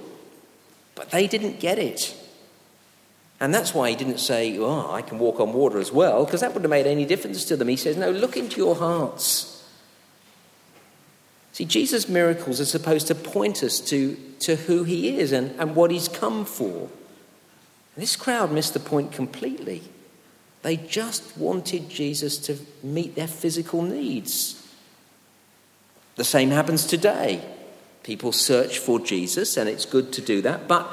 But 0.95 1.11
they 1.11 1.27
didn't 1.27 1.61
get 1.61 1.79
it. 1.79 2.15
And 3.41 3.55
that's 3.55 3.75
why 3.75 3.91
he 3.91 3.97
didn't 3.97 4.19
say, 4.19 4.59
Oh, 4.59 4.91
I 4.91 5.03
can 5.03 5.19
walk 5.19 5.41
on 5.41 5.53
water 5.53 5.79
as 5.79 5.91
well, 5.91 6.25
because 6.25 6.43
that 6.43 6.49
wouldn't 6.49 6.65
have 6.65 6.71
made 6.71 6.87
any 6.87 7.07
difference 7.07 7.45
to 7.47 7.57
them. 7.57 7.69
He 7.69 7.77
says, 7.77 7.97
No, 7.97 8.11
look 8.11 8.37
into 8.37 8.59
your 8.59 8.77
hearts. 8.77 9.60
See, 11.61 11.67
Jesus' 11.67 12.09
miracles 12.09 12.59
are 12.59 12.65
supposed 12.65 13.07
to 13.09 13.15
point 13.15 13.63
us 13.63 13.81
to, 13.81 14.17
to 14.39 14.57
who 14.57 14.85
he 14.85 15.19
is 15.19 15.31
and, 15.31 15.51
and 15.61 15.77
what 15.77 15.91
he's 15.91 16.09
come 16.09 16.47
for. 16.47 16.89
And 16.89 18.03
this 18.03 18.17
crowd 18.17 18.51
missed 18.51 18.73
the 18.73 18.81
point 18.81 19.13
completely. 19.13 19.83
They 20.63 20.79
just 20.79 21.37
wanted 21.37 21.91
Jesus 21.91 22.39
to 22.39 22.57
meet 22.83 23.15
their 23.15 23.27
physical 23.27 23.83
needs. 23.83 24.67
The 26.17 26.25
same 26.25 26.51
happens 26.51 26.87
today. 26.87 27.45
People 28.05 28.33
search 28.33 28.79
for 28.79 28.99
Jesus, 28.99 29.59
and 29.59 29.69
it's 29.69 29.85
good 29.85 30.15
to 30.15 30.23
do 30.23 30.41
that, 30.41 30.67
but 30.67 30.91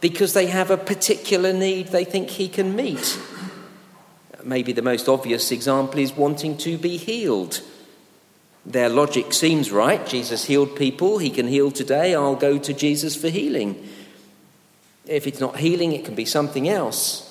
because 0.00 0.34
they 0.34 0.46
have 0.46 0.70
a 0.70 0.76
particular 0.76 1.52
need 1.52 1.88
they 1.88 2.04
think 2.04 2.30
he 2.30 2.46
can 2.46 2.76
meet. 2.76 3.18
Maybe 4.44 4.72
the 4.72 4.82
most 4.82 5.08
obvious 5.08 5.50
example 5.50 5.98
is 5.98 6.12
wanting 6.12 6.58
to 6.58 6.78
be 6.78 6.96
healed. 6.96 7.60
Their 8.66 8.88
logic 8.88 9.32
seems 9.32 9.70
right. 9.70 10.04
Jesus 10.06 10.44
healed 10.44 10.74
people. 10.74 11.18
He 11.18 11.30
can 11.30 11.46
heal 11.46 11.70
today. 11.70 12.16
I'll 12.16 12.34
go 12.34 12.58
to 12.58 12.74
Jesus 12.74 13.14
for 13.14 13.28
healing. 13.28 13.88
If 15.06 15.28
it's 15.28 15.38
not 15.38 15.58
healing, 15.58 15.92
it 15.92 16.04
can 16.04 16.16
be 16.16 16.24
something 16.24 16.68
else. 16.68 17.22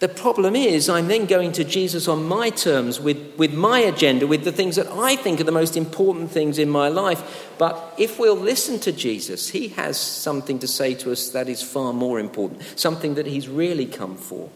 The 0.00 0.08
problem 0.08 0.54
is, 0.54 0.90
I'm 0.90 1.08
then 1.08 1.24
going 1.24 1.52
to 1.52 1.64
Jesus 1.64 2.08
on 2.08 2.24
my 2.24 2.50
terms, 2.50 3.00
with, 3.00 3.36
with 3.38 3.54
my 3.54 3.78
agenda, 3.78 4.26
with 4.26 4.44
the 4.44 4.52
things 4.52 4.76
that 4.76 4.88
I 4.88 5.16
think 5.16 5.40
are 5.40 5.44
the 5.44 5.52
most 5.52 5.78
important 5.78 6.30
things 6.30 6.58
in 6.58 6.68
my 6.68 6.88
life. 6.88 7.54
But 7.56 7.94
if 7.96 8.18
we'll 8.18 8.36
listen 8.36 8.78
to 8.80 8.92
Jesus, 8.92 9.48
he 9.48 9.68
has 9.68 9.98
something 9.98 10.58
to 10.58 10.68
say 10.68 10.92
to 10.96 11.12
us 11.12 11.30
that 11.30 11.48
is 11.48 11.62
far 11.62 11.94
more 11.94 12.20
important, 12.20 12.78
something 12.78 13.14
that 13.14 13.24
he's 13.24 13.48
really 13.48 13.86
come 13.86 14.16
for. 14.16 14.50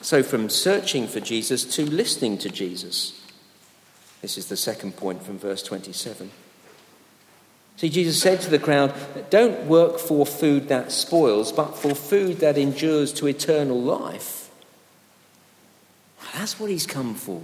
So, 0.00 0.22
from 0.22 0.48
searching 0.48 1.06
for 1.06 1.20
Jesus 1.20 1.64
to 1.76 1.84
listening 1.84 2.38
to 2.38 2.48
Jesus. 2.48 3.23
This 4.24 4.38
is 4.38 4.46
the 4.46 4.56
second 4.56 4.96
point 4.96 5.22
from 5.22 5.38
verse 5.38 5.62
27. 5.62 6.30
See, 7.76 7.90
Jesus 7.90 8.18
said 8.22 8.40
to 8.40 8.48
the 8.48 8.58
crowd, 8.58 8.94
Don't 9.28 9.66
work 9.66 9.98
for 9.98 10.24
food 10.24 10.68
that 10.68 10.92
spoils, 10.92 11.52
but 11.52 11.76
for 11.76 11.94
food 11.94 12.38
that 12.38 12.56
endures 12.56 13.12
to 13.12 13.26
eternal 13.26 13.78
life. 13.78 14.48
That's 16.32 16.58
what 16.58 16.70
he's 16.70 16.86
come 16.86 17.14
for. 17.14 17.42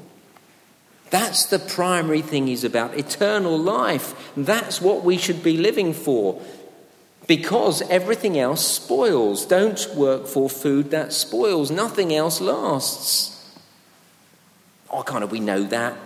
That's 1.10 1.44
the 1.44 1.58
primary 1.58 2.22
thing 2.22 2.46
he's 2.46 2.64
about 2.64 2.96
eternal 2.96 3.58
life. 3.58 4.32
That's 4.34 4.80
what 4.80 5.04
we 5.04 5.18
should 5.18 5.42
be 5.42 5.58
living 5.58 5.92
for. 5.92 6.40
Because 7.26 7.82
everything 7.90 8.38
else 8.38 8.66
spoils. 8.66 9.44
Don't 9.44 9.86
work 9.94 10.26
for 10.26 10.48
food 10.48 10.92
that 10.92 11.12
spoils. 11.12 11.70
Nothing 11.70 12.14
else 12.14 12.40
lasts. 12.40 13.54
Oh, 14.88 15.02
kind 15.02 15.22
of, 15.22 15.30
we 15.30 15.40
know 15.40 15.62
that. 15.64 15.98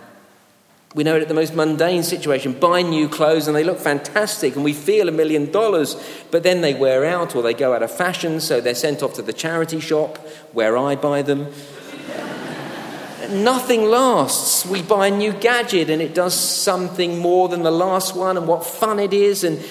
We 0.95 1.03
know 1.03 1.17
it 1.17 1.21
at 1.21 1.27
the 1.27 1.33
most 1.33 1.53
mundane 1.53 2.03
situation. 2.03 2.53
Buy 2.53 2.81
new 2.81 3.09
clothes 3.09 3.47
and 3.47 3.55
they 3.55 3.65
look 3.65 3.79
fantastic 3.79 4.55
and 4.55 4.63
we 4.63 4.71
feel 4.71 5.09
a 5.09 5.11
million 5.11 5.51
dollars, 5.51 6.01
but 6.31 6.43
then 6.43 6.61
they 6.61 6.73
wear 6.73 7.03
out 7.03 7.35
or 7.35 7.43
they 7.43 7.53
go 7.53 7.73
out 7.73 7.83
of 7.83 7.91
fashion, 7.91 8.39
so 8.39 8.61
they're 8.61 8.73
sent 8.73 9.03
off 9.03 9.13
to 9.15 9.21
the 9.21 9.33
charity 9.33 9.81
shop 9.81 10.17
where 10.53 10.77
I 10.77 10.95
buy 10.95 11.21
them. 11.21 11.51
Nothing 13.29 13.83
lasts. 13.83 14.65
We 14.65 14.83
buy 14.83 15.07
a 15.07 15.11
new 15.11 15.33
gadget 15.33 15.89
and 15.89 16.01
it 16.01 16.15
does 16.15 16.33
something 16.33 17.19
more 17.19 17.49
than 17.49 17.63
the 17.63 17.71
last 17.71 18.15
one, 18.15 18.37
and 18.37 18.47
what 18.47 18.65
fun 18.65 18.97
it 18.97 19.13
is, 19.13 19.43
and 19.43 19.61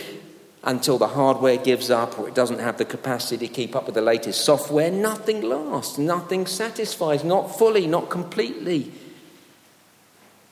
until 0.62 0.98
the 0.98 1.08
hardware 1.08 1.56
gives 1.56 1.90
up 1.90 2.18
or 2.18 2.28
it 2.28 2.34
doesn't 2.34 2.58
have 2.58 2.76
the 2.76 2.84
capacity 2.84 3.48
to 3.48 3.52
keep 3.52 3.74
up 3.74 3.86
with 3.86 3.94
the 3.94 4.02
latest 4.02 4.44
software, 4.44 4.90
nothing 4.90 5.40
lasts. 5.40 5.96
Nothing 5.96 6.46
satisfies, 6.46 7.24
not 7.24 7.56
fully, 7.58 7.86
not 7.86 8.10
completely. 8.10 8.92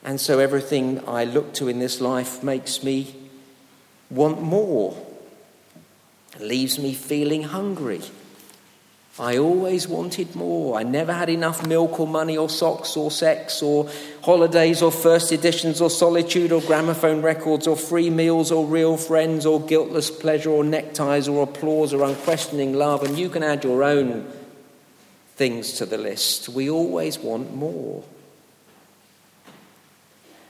And 0.03 0.19
so 0.19 0.39
everything 0.39 1.01
I 1.07 1.23
look 1.23 1.53
to 1.55 1.69
in 1.69 1.79
this 1.79 2.01
life 2.01 2.43
makes 2.43 2.83
me 2.83 3.15
want 4.09 4.41
more, 4.41 4.95
leaves 6.39 6.77
me 6.77 6.93
feeling 6.93 7.43
hungry. 7.43 8.01
I 9.19 9.37
always 9.37 9.87
wanted 9.87 10.35
more. 10.35 10.77
I 10.77 10.81
never 10.81 11.13
had 11.13 11.29
enough 11.29 11.65
milk 11.67 11.99
or 11.99 12.07
money 12.07 12.35
or 12.35 12.49
socks 12.49 12.97
or 12.97 13.11
sex 13.11 13.61
or 13.61 13.87
holidays 14.23 14.81
or 14.81 14.91
first 14.91 15.31
editions 15.31 15.79
or 15.81 15.91
solitude 15.91 16.51
or 16.51 16.61
gramophone 16.61 17.21
records 17.21 17.67
or 17.67 17.77
free 17.77 18.09
meals 18.09 18.51
or 18.51 18.65
real 18.65 18.97
friends 18.97 19.45
or 19.45 19.61
guiltless 19.61 20.09
pleasure 20.09 20.49
or 20.49 20.63
neckties 20.63 21.27
or 21.27 21.43
applause 21.43 21.93
or 21.93 22.03
unquestioning 22.03 22.73
love. 22.73 23.03
And 23.03 23.17
you 23.17 23.29
can 23.29 23.43
add 23.43 23.63
your 23.63 23.83
own 23.83 24.27
things 25.35 25.73
to 25.73 25.85
the 25.85 25.99
list. 25.99 26.49
We 26.49 26.69
always 26.69 27.19
want 27.19 27.53
more. 27.53 28.03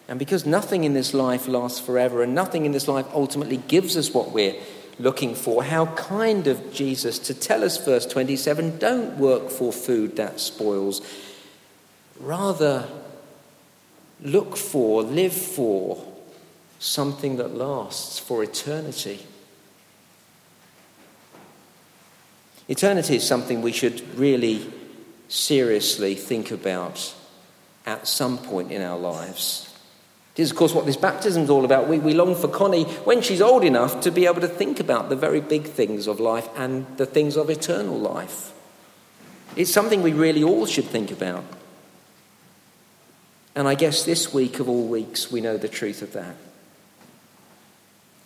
And 0.07 0.19
because 0.19 0.45
nothing 0.45 0.83
in 0.83 0.93
this 0.93 1.13
life 1.13 1.47
lasts 1.47 1.79
forever 1.79 2.23
and 2.23 2.35
nothing 2.35 2.65
in 2.65 2.71
this 2.71 2.87
life 2.87 3.07
ultimately 3.13 3.57
gives 3.57 3.95
us 3.95 4.13
what 4.13 4.31
we're 4.31 4.55
looking 4.99 5.33
for, 5.33 5.63
how 5.63 5.87
kind 5.87 6.47
of 6.47 6.73
Jesus 6.73 7.19
to 7.19 7.33
tell 7.33 7.63
us, 7.63 7.83
verse 7.83 8.05
27, 8.05 8.77
don't 8.79 9.17
work 9.17 9.49
for 9.49 9.71
food 9.71 10.17
that 10.17 10.39
spoils. 10.39 11.01
Rather, 12.19 12.87
look 14.21 14.55
for, 14.57 15.03
live 15.03 15.33
for 15.33 16.05
something 16.79 17.37
that 17.37 17.55
lasts 17.55 18.19
for 18.19 18.43
eternity. 18.43 19.19
Eternity 22.67 23.15
is 23.15 23.27
something 23.27 23.61
we 23.61 23.71
should 23.71 24.17
really 24.17 24.71
seriously 25.27 26.15
think 26.15 26.51
about 26.51 27.13
at 27.85 28.07
some 28.07 28.37
point 28.37 28.71
in 28.71 28.81
our 28.81 28.97
lives. 28.97 29.72
This 30.35 30.45
is, 30.45 30.51
of 30.51 30.57
course, 30.57 30.73
what 30.73 30.87
this 30.87 30.97
baptism 30.97 31.43
is 31.43 31.49
all 31.49 31.63
about. 31.63 31.87
We, 31.87 31.99
we 31.99 32.13
long 32.13 32.33
for 32.35 32.47
Connie, 32.47 32.85
when 33.05 33.21
she's 33.21 33.41
old 33.41 33.63
enough, 33.63 34.01
to 34.01 34.11
be 34.11 34.25
able 34.25 34.41
to 34.41 34.47
think 34.47 34.79
about 34.79 35.09
the 35.09 35.15
very 35.15 35.41
big 35.41 35.65
things 35.65 36.07
of 36.07 36.19
life 36.19 36.49
and 36.55 36.87
the 36.97 37.05
things 37.05 37.37
of 37.37 37.51
eternal 37.51 37.99
life. 37.99 38.51
It's 39.55 39.71
something 39.71 40.01
we 40.01 40.13
really 40.13 40.43
all 40.43 40.65
should 40.65 40.85
think 40.85 41.11
about. 41.11 41.43
And 43.55 43.67
I 43.67 43.75
guess 43.75 44.03
this 44.03 44.33
week 44.33 44.59
of 44.59 44.67
all 44.67 44.87
weeks, 44.87 45.31
we 45.31 45.39
know 45.39 45.57
the 45.57 45.67
truth 45.67 46.01
of 46.01 46.13
that. 46.13 46.35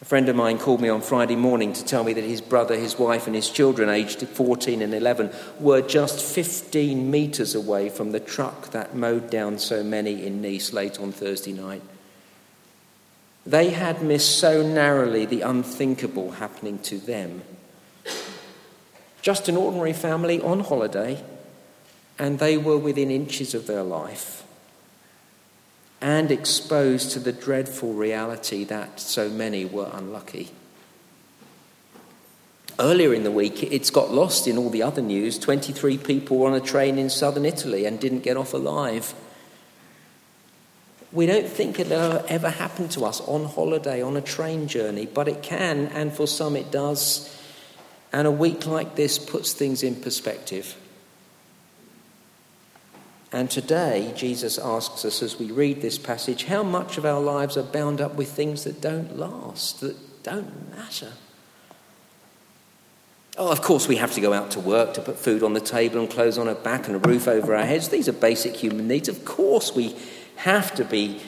A 0.02 0.06
friend 0.06 0.30
of 0.30 0.36
mine 0.38 0.60
called 0.60 0.80
me 0.80 0.88
on 0.88 1.02
Friday 1.02 1.36
morning 1.36 1.74
to 1.74 1.84
tell 1.84 2.06
me 2.06 2.14
that 2.14 2.24
his 2.24 2.40
brother, 2.40 2.76
his 2.76 2.98
wife, 2.98 3.28
and 3.28 3.36
his 3.36 3.50
children, 3.50 3.90
aged 3.90 4.26
14 4.26 4.82
and 4.82 4.94
11, 4.94 5.32
were 5.60 5.82
just 5.82 6.24
15 6.24 7.12
metres 7.12 7.54
away 7.54 7.90
from 7.90 8.14
the 8.14 8.20
truck 8.22 8.72
that 8.72 8.96
mowed 8.96 9.30
down 9.30 9.58
so 9.58 9.84
many 9.84 10.26
in 10.26 10.42
Nice 10.42 10.72
late 10.72 11.00
on 11.00 11.12
Thursday 11.12 11.52
night. 11.52 11.82
They 13.48 13.70
had 13.70 14.02
missed 14.02 14.40
so 14.40 14.62
narrowly 14.62 15.26
the 15.26 15.40
unthinkable 15.40 16.32
happening 16.32 16.80
to 16.80 16.98
them. 16.98 17.44
Just 19.22 19.48
an 19.48 19.56
ordinary 19.56 19.94
family 19.94 20.42
on 20.42 20.60
holiday, 20.60 21.24
and 22.20 22.40
they 22.40 22.58
were 22.58 22.78
within 22.78 23.10
inches 23.10 23.54
of 23.54 23.66
their 23.66 23.84
life 23.84 24.44
and 26.02 26.30
exposed 26.30 27.12
to 27.12 27.20
the 27.20 27.32
dreadful 27.32 27.94
reality 27.94 28.66
that 28.66 29.00
so 29.00 29.30
many 29.30 29.64
were 29.64 29.90
unlucky. 29.94 30.50
Earlier 32.78 33.14
in 33.14 33.24
the 33.24 33.32
week, 33.32 33.64
it's 33.64 33.90
got 33.90 34.12
lost 34.12 34.46
in 34.46 34.58
all 34.58 34.70
the 34.70 34.84
other 34.84 35.02
news. 35.02 35.40
23 35.40 35.98
people 35.98 36.38
were 36.38 36.50
on 36.50 36.54
a 36.54 36.60
train 36.60 36.98
in 36.98 37.10
southern 37.10 37.46
Italy 37.46 37.86
and 37.86 37.98
didn't 37.98 38.24
get 38.24 38.36
off 38.36 38.54
alive. 38.54 39.16
We 41.12 41.26
don't 41.26 41.48
think 41.48 41.80
it'll 41.80 42.24
ever 42.28 42.50
happen 42.50 42.90
to 42.90 43.06
us 43.06 43.22
on 43.22 43.46
holiday, 43.46 44.02
on 44.02 44.18
a 44.18 44.22
train 44.22 44.68
journey, 44.68 45.06
but 45.06 45.28
it 45.28 45.42
can, 45.42 45.88
and 45.88 46.12
for 46.12 46.28
some 46.28 46.56
it 46.56 46.70
does. 46.72 47.34
And 48.12 48.28
a 48.28 48.32
week 48.32 48.66
like 48.66 48.96
this 48.96 49.18
puts 49.18 49.54
things 49.54 49.84
in 49.84 49.96
perspective. 49.96 50.76
And 53.32 53.50
today, 53.52 54.14
Jesus 54.16 54.58
asks 54.58 55.04
us 55.04 55.22
as 55.22 55.38
we 55.38 55.52
read 55.52 55.82
this 55.82 55.98
passage 55.98 56.46
how 56.46 56.64
much 56.64 56.98
of 56.98 57.06
our 57.06 57.20
lives 57.20 57.58
are 57.58 57.64
bound 57.64 58.00
up 58.00 58.16
with 58.16 58.32
things 58.32 58.64
that 58.64 58.82
don't 58.82 59.18
last, 59.18 59.82
that 59.82 60.24
don't 60.24 60.76
matter. 60.76 61.12
Oh, 63.38 63.52
of 63.52 63.62
course, 63.62 63.88
we 63.88 63.98
have 63.98 64.14
to 64.14 64.22
go 64.22 64.34
out 64.34 64.52
to 64.52 64.60
work 64.60 64.96
to 64.96 65.02
put 65.02 65.20
food 65.20 65.44
on 65.44 65.54
the 65.54 65.60
table 65.60 66.00
and 66.00 66.10
clothes 66.10 66.38
on 66.38 66.48
our 66.48 66.56
back 66.56 66.88
and 66.88 66.96
a 66.96 67.00
roof 67.00 67.28
over 67.28 67.56
our 67.56 67.66
heads. 67.66 67.90
These 67.90 68.10
are 68.10 68.14
basic 68.14 68.56
human 68.56 68.88
needs. 68.88 69.10
Of 69.10 69.26
course, 69.26 69.76
we 69.76 69.96
have 70.38 70.74
to 70.76 70.86
be, 70.86 71.22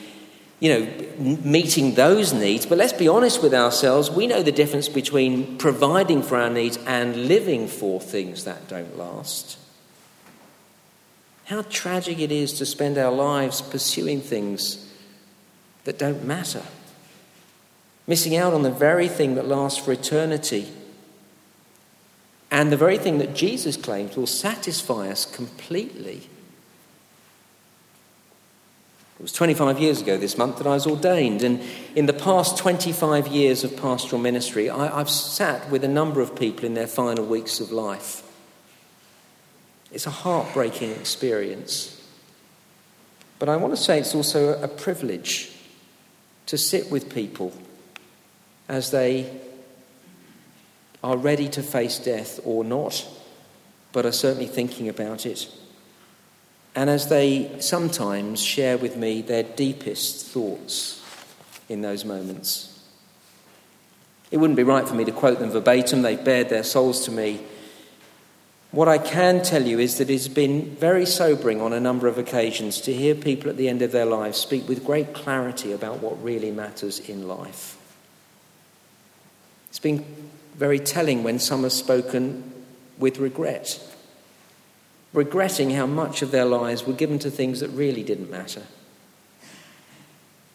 you 0.58 0.68
know, 0.70 1.36
meeting 1.44 1.94
those 1.94 2.32
needs. 2.32 2.66
But 2.66 2.78
let's 2.78 2.92
be 2.92 3.08
honest 3.08 3.42
with 3.42 3.54
ourselves. 3.54 4.10
We 4.10 4.26
know 4.26 4.42
the 4.42 4.52
difference 4.52 4.88
between 4.88 5.58
providing 5.58 6.22
for 6.22 6.36
our 6.36 6.50
needs 6.50 6.78
and 6.86 7.28
living 7.28 7.68
for 7.68 8.00
things 8.00 8.44
that 8.44 8.68
don't 8.68 8.96
last. 8.96 9.58
How 11.44 11.62
tragic 11.62 12.20
it 12.20 12.30
is 12.30 12.52
to 12.54 12.66
spend 12.66 12.96
our 12.96 13.12
lives 13.12 13.60
pursuing 13.60 14.20
things 14.20 14.88
that 15.82 15.98
don't 15.98 16.24
matter, 16.24 16.62
missing 18.06 18.36
out 18.36 18.54
on 18.54 18.62
the 18.62 18.70
very 18.70 19.08
thing 19.08 19.34
that 19.34 19.48
lasts 19.48 19.78
for 19.84 19.90
eternity, 19.92 20.68
and 22.52 22.70
the 22.70 22.76
very 22.76 22.98
thing 22.98 23.18
that 23.18 23.34
Jesus 23.34 23.76
claims 23.76 24.16
will 24.16 24.28
satisfy 24.28 25.08
us 25.08 25.24
completely. 25.24 26.29
It 29.20 29.24
was 29.24 29.32
25 29.32 29.78
years 29.78 30.00
ago 30.00 30.16
this 30.16 30.38
month 30.38 30.56
that 30.56 30.66
I 30.66 30.70
was 30.70 30.86
ordained, 30.86 31.42
and 31.42 31.60
in 31.94 32.06
the 32.06 32.14
past 32.14 32.56
25 32.56 33.26
years 33.26 33.64
of 33.64 33.76
pastoral 33.76 34.18
ministry, 34.18 34.70
I, 34.70 34.96
have 34.96 35.10
sat 35.10 35.68
with 35.68 35.84
a 35.84 35.88
number 35.88 36.22
of 36.22 36.34
people 36.34 36.64
in 36.64 36.72
their 36.72 36.86
final 36.86 37.26
weeks 37.26 37.60
of 37.60 37.70
life. 37.70 38.22
It's 39.92 40.06
a 40.06 40.10
heartbreaking 40.10 40.92
experience. 40.92 42.02
But 43.38 43.50
I 43.50 43.56
want 43.56 43.76
to 43.76 43.82
say 43.82 43.98
it's 43.98 44.14
also 44.14 44.58
a 44.62 44.68
privilege 44.68 45.52
to 46.46 46.56
sit 46.56 46.90
with 46.90 47.12
people 47.12 47.52
as 48.70 48.90
they 48.90 49.38
are 51.04 51.18
ready 51.18 51.50
to 51.50 51.62
face 51.62 51.98
death 51.98 52.40
or 52.42 52.64
not, 52.64 53.06
but 53.92 54.06
are 54.06 54.12
certainly 54.12 54.46
thinking 54.46 54.88
about 54.88 55.26
it. 55.26 55.46
And 56.74 56.88
as 56.88 57.08
they 57.08 57.60
sometimes 57.60 58.42
share 58.42 58.78
with 58.78 58.96
me 58.96 59.22
their 59.22 59.42
deepest 59.42 60.26
thoughts 60.26 61.02
in 61.68 61.82
those 61.82 62.04
moments. 62.04 62.66
It 64.30 64.36
wouldn't 64.36 64.56
be 64.56 64.62
right 64.62 64.86
for 64.86 64.94
me 64.94 65.04
to 65.04 65.12
quote 65.12 65.40
them 65.40 65.50
verbatim, 65.50 66.02
they've 66.02 66.22
bared 66.22 66.48
their 66.48 66.62
souls 66.62 67.04
to 67.06 67.10
me 67.10 67.40
what 68.72 68.86
I 68.86 68.98
can 68.98 69.42
tell 69.42 69.66
you 69.66 69.80
is 69.80 69.98
that 69.98 70.10
it's 70.10 70.28
been 70.28 70.76
very 70.76 71.04
sobering 71.04 71.60
on 71.60 71.72
a 71.72 71.80
number 71.80 72.06
of 72.06 72.18
occasions 72.18 72.80
to 72.82 72.92
hear 72.92 73.16
people 73.16 73.50
at 73.50 73.56
the 73.56 73.68
end 73.68 73.82
of 73.82 73.90
their 73.90 74.04
lives 74.04 74.38
speak 74.38 74.68
with 74.68 74.84
great 74.84 75.12
clarity 75.12 75.72
about 75.72 75.98
what 76.00 76.22
really 76.22 76.52
matters 76.52 77.00
in 77.00 77.26
life. 77.26 77.76
It's 79.68 79.80
been 79.80 80.04
very 80.54 80.78
telling 80.78 81.24
when 81.24 81.40
some 81.40 81.64
have 81.64 81.72
spoken 81.72 82.52
with 82.96 83.18
regret, 83.18 83.80
regretting 85.12 85.70
how 85.70 85.86
much 85.86 86.22
of 86.22 86.30
their 86.30 86.44
lives 86.44 86.86
were 86.86 86.92
given 86.92 87.18
to 87.18 87.30
things 87.30 87.60
that 87.60 87.68
really 87.68 88.02
didn't 88.02 88.30
matter. 88.30 88.62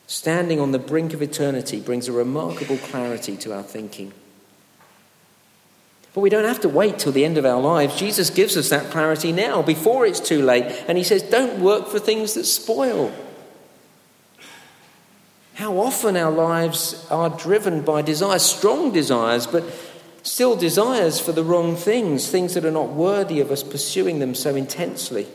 Standing 0.08 0.60
on 0.60 0.72
the 0.72 0.80
brink 0.80 1.14
of 1.14 1.22
eternity 1.22 1.80
brings 1.80 2.08
a 2.08 2.12
remarkable 2.12 2.78
clarity 2.78 3.36
to 3.38 3.54
our 3.54 3.64
thinking. 3.64 4.14
But 6.14 6.22
we 6.22 6.30
don't 6.30 6.46
have 6.46 6.62
to 6.62 6.70
wait 6.70 7.00
till 7.00 7.12
the 7.12 7.26
end 7.26 7.38
of 7.38 7.46
our 7.46 7.60
lives. 7.60 7.98
Jesus 7.98 8.30
gives 8.30 8.56
us 8.56 8.70
that 8.70 8.92
clarity 8.92 9.34
now, 9.34 9.62
before 9.62 10.06
it's 10.06 10.22
too 10.22 10.42
late. 10.42 10.64
And 10.88 10.98
he 10.98 11.04
says, 11.04 11.24
Don't 11.24 11.60
work 11.60 11.88
for 11.88 12.00
things 12.00 12.36
that 12.36 12.46
spoil. 12.46 13.12
How 15.56 15.78
often 15.78 16.16
our 16.16 16.32
lives 16.32 17.06
are 17.10 17.30
driven 17.30 17.82
by 17.82 18.02
desires, 18.02 18.44
strong 18.44 18.92
desires, 18.92 19.48
but 19.48 19.64
still 20.26 20.56
desires 20.56 21.20
for 21.20 21.32
the 21.32 21.44
wrong 21.44 21.76
things, 21.76 22.28
things 22.28 22.56
that 22.56 22.66
are 22.66 22.72
not 22.72 22.90
worthy 22.90 23.40
of 23.40 23.52
us 23.52 23.62
pursuing 23.64 24.20
them 24.20 24.34
so 24.34 24.56
intensely. 24.56 25.28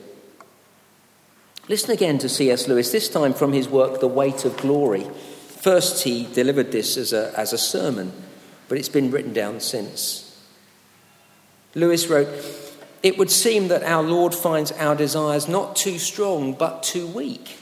Listen 1.68 1.92
again 1.92 2.18
to 2.18 2.29
C.S. 2.29 2.66
Lewis, 2.66 2.90
this 2.90 3.09
time 3.09 3.33
from 3.33 3.53
his 3.53 3.68
work, 3.68 4.00
The 4.00 4.09
Weight 4.09 4.44
of 4.44 4.57
Glory. 4.57 5.05
First, 5.46 6.03
he 6.03 6.26
delivered 6.26 6.72
this 6.72 6.96
as 6.96 7.12
a, 7.12 7.33
as 7.38 7.53
a 7.53 7.59
sermon, 7.59 8.12
but 8.68 8.79
it's 8.79 8.88
been 8.88 9.12
written 9.12 9.33
down 9.33 9.61
since. 9.61 10.26
Lewis 11.76 12.09
wrote, 12.09 12.29
It 13.05 13.16
would 13.16 13.31
seem 13.31 13.68
that 13.68 13.85
our 13.85 14.03
Lord 14.03 14.35
finds 14.35 14.72
our 14.72 14.96
desires 14.96 15.48
not 15.48 15.76
too 15.76 15.98
strong, 15.98 16.53
but 16.53 16.83
too 16.83 17.07
weak. 17.07 17.60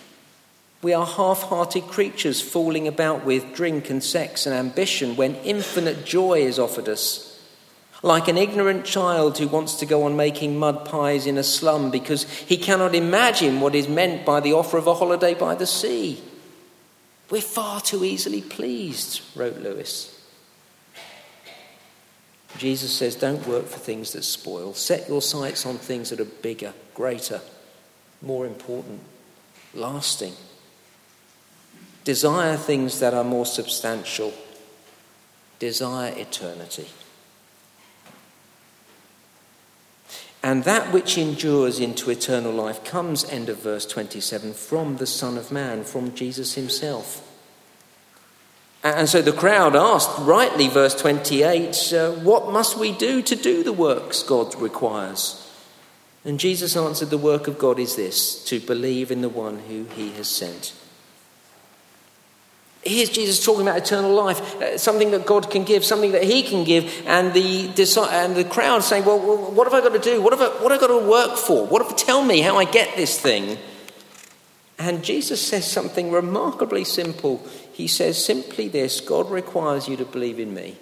We 0.80 0.94
are 0.94 1.06
half 1.06 1.42
hearted 1.42 1.84
creatures 1.84 2.40
fooling 2.40 2.86
about 2.86 3.24
with 3.24 3.54
drink 3.54 3.90
and 3.90 4.02
sex 4.02 4.46
and 4.46 4.54
ambition 4.54 5.16
when 5.16 5.34
infinite 5.36 6.04
joy 6.04 6.40
is 6.40 6.58
offered 6.58 6.88
us. 6.88 7.24
Like 8.00 8.28
an 8.28 8.38
ignorant 8.38 8.84
child 8.84 9.38
who 9.38 9.48
wants 9.48 9.74
to 9.76 9.86
go 9.86 10.04
on 10.04 10.16
making 10.16 10.56
mud 10.56 10.84
pies 10.84 11.26
in 11.26 11.36
a 11.36 11.42
slum 11.42 11.90
because 11.90 12.30
he 12.30 12.56
cannot 12.56 12.94
imagine 12.94 13.60
what 13.60 13.74
is 13.74 13.88
meant 13.88 14.24
by 14.24 14.38
the 14.38 14.52
offer 14.52 14.78
of 14.78 14.86
a 14.86 14.94
holiday 14.94 15.34
by 15.34 15.56
the 15.56 15.66
sea. 15.66 16.22
We're 17.28 17.42
far 17.42 17.80
too 17.80 18.04
easily 18.04 18.40
pleased, 18.40 19.20
wrote 19.34 19.58
Lewis. 19.58 20.14
Jesus 22.56 22.92
says, 22.92 23.16
Don't 23.16 23.46
work 23.48 23.66
for 23.66 23.78
things 23.78 24.12
that 24.12 24.22
spoil. 24.22 24.74
Set 24.74 25.08
your 25.08 25.20
sights 25.20 25.66
on 25.66 25.76
things 25.76 26.10
that 26.10 26.20
are 26.20 26.24
bigger, 26.24 26.72
greater, 26.94 27.40
more 28.22 28.46
important, 28.46 29.00
lasting. 29.74 30.34
Desire 32.08 32.56
things 32.56 33.00
that 33.00 33.12
are 33.12 33.22
more 33.22 33.44
substantial. 33.44 34.32
Desire 35.58 36.14
eternity. 36.16 36.88
And 40.42 40.64
that 40.64 40.90
which 40.90 41.18
endures 41.18 41.78
into 41.78 42.10
eternal 42.10 42.52
life 42.52 42.82
comes, 42.82 43.26
end 43.26 43.50
of 43.50 43.58
verse 43.58 43.84
27, 43.84 44.54
from 44.54 44.96
the 44.96 45.06
Son 45.06 45.36
of 45.36 45.52
Man, 45.52 45.84
from 45.84 46.14
Jesus 46.14 46.54
himself. 46.54 47.22
And 48.82 49.06
so 49.06 49.20
the 49.20 49.30
crowd 49.30 49.76
asked, 49.76 50.18
rightly, 50.20 50.68
verse 50.68 50.94
28, 50.94 51.92
uh, 51.92 52.12
What 52.12 52.50
must 52.50 52.78
we 52.78 52.92
do 52.92 53.20
to 53.20 53.36
do 53.36 53.62
the 53.62 53.74
works 53.74 54.22
God 54.22 54.54
requires? 54.54 55.46
And 56.24 56.40
Jesus 56.40 56.74
answered, 56.74 57.10
The 57.10 57.18
work 57.18 57.48
of 57.48 57.58
God 57.58 57.78
is 57.78 57.96
this, 57.96 58.42
to 58.44 58.60
believe 58.60 59.10
in 59.10 59.20
the 59.20 59.28
one 59.28 59.58
who 59.58 59.84
he 59.94 60.12
has 60.12 60.28
sent. 60.28 60.72
Here's 62.88 63.10
Jesus 63.10 63.44
talking 63.44 63.62
about 63.62 63.76
eternal 63.76 64.12
life, 64.12 64.40
uh, 64.62 64.78
something 64.78 65.10
that 65.10 65.26
God 65.26 65.50
can 65.50 65.64
give, 65.64 65.84
something 65.84 66.12
that 66.12 66.24
He 66.24 66.42
can 66.42 66.64
give, 66.64 66.84
and 67.06 67.34
the 67.34 67.68
and 68.10 68.34
the 68.34 68.44
crowd 68.44 68.82
saying, 68.82 69.04
"Well, 69.04 69.18
what 69.18 69.66
have 69.66 69.74
I 69.74 69.80
got 69.80 69.92
to 69.92 69.98
do? 69.98 70.22
What 70.22 70.32
have 70.32 70.40
I, 70.40 70.62
what 70.62 70.72
have 70.72 70.82
I 70.82 70.86
got 70.86 70.98
to 70.98 71.06
work 71.06 71.36
for? 71.36 71.66
What 71.66 71.82
have, 71.82 71.96
tell 71.96 72.24
me 72.24 72.40
how 72.40 72.56
I 72.56 72.64
get 72.64 72.96
this 72.96 73.18
thing?" 73.20 73.58
And 74.78 75.04
Jesus 75.04 75.44
says 75.44 75.70
something 75.70 76.10
remarkably 76.10 76.84
simple. 76.84 77.46
He 77.72 77.88
says 77.88 78.24
simply 78.24 78.68
this: 78.68 79.00
God 79.00 79.30
requires 79.30 79.88
you 79.88 79.96
to 79.96 80.04
believe 80.04 80.38
in 80.38 80.54
Me. 80.54 80.76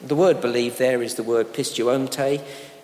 The 0.00 0.14
word 0.14 0.40
"believe" 0.40 0.78
there 0.78 1.02
is 1.02 1.14
the 1.14 1.22
word 1.22 1.52
"pisteuomte," 1.52 2.40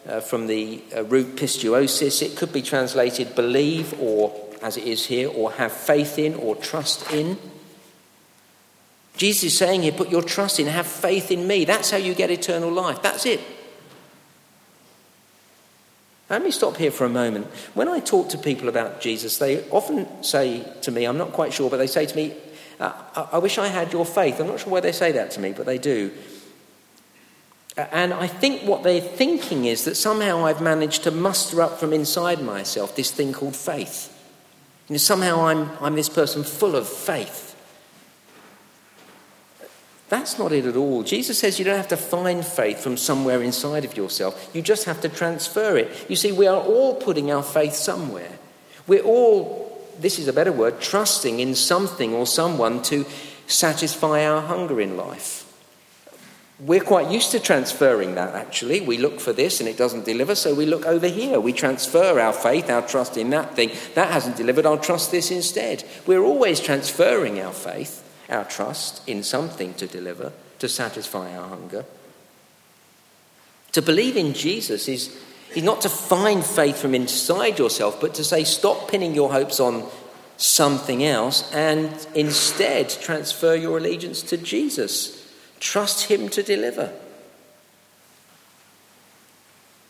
uh, 0.08 0.20
from 0.20 0.46
the 0.46 0.82
uh, 0.96 1.04
root 1.04 1.36
pisteuosis. 1.36 2.22
It 2.22 2.36
could 2.36 2.52
be 2.52 2.62
translated 2.62 3.34
"believe" 3.34 3.94
or 4.00 4.49
as 4.62 4.76
it 4.76 4.84
is 4.84 5.06
here, 5.06 5.28
or 5.28 5.52
have 5.52 5.72
faith 5.72 6.18
in, 6.18 6.34
or 6.34 6.56
trust 6.56 7.10
in. 7.12 7.38
Jesus 9.16 9.44
is 9.52 9.58
saying 9.58 9.82
here, 9.82 9.92
put 9.92 10.08
your 10.08 10.22
trust 10.22 10.60
in, 10.60 10.66
have 10.66 10.86
faith 10.86 11.30
in 11.30 11.46
me. 11.46 11.64
That's 11.64 11.90
how 11.90 11.98
you 11.98 12.14
get 12.14 12.30
eternal 12.30 12.70
life. 12.70 13.02
That's 13.02 13.26
it. 13.26 13.40
Let 16.30 16.44
me 16.44 16.52
stop 16.52 16.76
here 16.76 16.92
for 16.92 17.04
a 17.04 17.10
moment. 17.10 17.46
When 17.74 17.88
I 17.88 17.98
talk 17.98 18.28
to 18.30 18.38
people 18.38 18.68
about 18.68 19.00
Jesus, 19.00 19.38
they 19.38 19.68
often 19.70 20.22
say 20.22 20.64
to 20.82 20.90
me, 20.92 21.04
I'm 21.04 21.18
not 21.18 21.32
quite 21.32 21.52
sure, 21.52 21.68
but 21.68 21.78
they 21.78 21.88
say 21.88 22.06
to 22.06 22.16
me, 22.16 22.34
uh, 22.78 23.26
I 23.32 23.38
wish 23.38 23.58
I 23.58 23.66
had 23.66 23.92
your 23.92 24.06
faith. 24.06 24.40
I'm 24.40 24.46
not 24.46 24.60
sure 24.60 24.72
why 24.72 24.80
they 24.80 24.92
say 24.92 25.12
that 25.12 25.32
to 25.32 25.40
me, 25.40 25.52
but 25.52 25.66
they 25.66 25.76
do. 25.76 26.12
And 27.76 28.14
I 28.14 28.26
think 28.26 28.62
what 28.62 28.84
they're 28.84 29.00
thinking 29.00 29.64
is 29.64 29.84
that 29.84 29.96
somehow 29.96 30.44
I've 30.46 30.60
managed 30.62 31.02
to 31.04 31.10
muster 31.10 31.60
up 31.62 31.78
from 31.78 31.92
inside 31.92 32.42
myself 32.42 32.94
this 32.94 33.10
thing 33.10 33.32
called 33.32 33.56
faith. 33.56 34.16
You 34.90 34.94
know, 34.94 34.98
somehow 34.98 35.46
I'm, 35.46 35.70
I'm 35.80 35.94
this 35.94 36.08
person 36.08 36.42
full 36.42 36.74
of 36.74 36.88
faith. 36.88 37.46
That's 40.08 40.36
not 40.36 40.50
it 40.50 40.66
at 40.66 40.74
all. 40.74 41.04
Jesus 41.04 41.38
says 41.38 41.60
you 41.60 41.64
don't 41.64 41.76
have 41.76 41.86
to 41.88 41.96
find 41.96 42.44
faith 42.44 42.80
from 42.80 42.96
somewhere 42.96 43.40
inside 43.40 43.84
of 43.84 43.96
yourself, 43.96 44.50
you 44.52 44.60
just 44.60 44.84
have 44.86 45.00
to 45.02 45.08
transfer 45.08 45.76
it. 45.76 46.06
You 46.10 46.16
see, 46.16 46.32
we 46.32 46.48
are 46.48 46.60
all 46.60 46.96
putting 46.96 47.30
our 47.30 47.44
faith 47.44 47.74
somewhere. 47.74 48.32
We're 48.88 49.04
all, 49.04 49.80
this 50.00 50.18
is 50.18 50.26
a 50.26 50.32
better 50.32 50.50
word, 50.50 50.80
trusting 50.80 51.38
in 51.38 51.54
something 51.54 52.12
or 52.12 52.26
someone 52.26 52.82
to 52.82 53.06
satisfy 53.46 54.26
our 54.26 54.42
hunger 54.42 54.80
in 54.80 54.96
life. 54.96 55.39
We're 56.60 56.84
quite 56.84 57.10
used 57.10 57.30
to 57.30 57.40
transferring 57.40 58.16
that, 58.16 58.34
actually. 58.34 58.82
We 58.82 58.98
look 58.98 59.18
for 59.18 59.32
this 59.32 59.60
and 59.60 59.68
it 59.68 59.78
doesn't 59.78 60.04
deliver, 60.04 60.34
so 60.34 60.54
we 60.54 60.66
look 60.66 60.84
over 60.84 61.06
here. 61.06 61.40
We 61.40 61.54
transfer 61.54 62.20
our 62.20 62.34
faith, 62.34 62.68
our 62.68 62.86
trust 62.86 63.16
in 63.16 63.30
that 63.30 63.56
thing. 63.56 63.70
That 63.94 64.10
hasn't 64.10 64.36
delivered, 64.36 64.66
I'll 64.66 64.78
trust 64.78 65.10
this 65.10 65.30
instead. 65.30 65.84
We're 66.06 66.22
always 66.22 66.60
transferring 66.60 67.40
our 67.40 67.54
faith, 67.54 68.06
our 68.28 68.44
trust 68.44 69.08
in 69.08 69.22
something 69.22 69.72
to 69.74 69.86
deliver, 69.86 70.32
to 70.58 70.68
satisfy 70.68 71.34
our 71.34 71.48
hunger. 71.48 71.86
To 73.72 73.80
believe 73.80 74.18
in 74.18 74.34
Jesus 74.34 74.86
is, 74.86 75.18
is 75.54 75.62
not 75.62 75.80
to 75.80 75.88
find 75.88 76.44
faith 76.44 76.76
from 76.76 76.94
inside 76.94 77.58
yourself, 77.58 78.00
but 78.02 78.12
to 78.14 78.24
say, 78.24 78.44
stop 78.44 78.90
pinning 78.90 79.14
your 79.14 79.32
hopes 79.32 79.60
on 79.60 79.88
something 80.36 81.04
else 81.04 81.50
and 81.54 82.06
instead 82.14 82.90
transfer 82.90 83.54
your 83.54 83.78
allegiance 83.78 84.22
to 84.24 84.36
Jesus. 84.36 85.19
Trust 85.60 86.06
Him 86.06 86.28
to 86.30 86.42
deliver. 86.42 86.92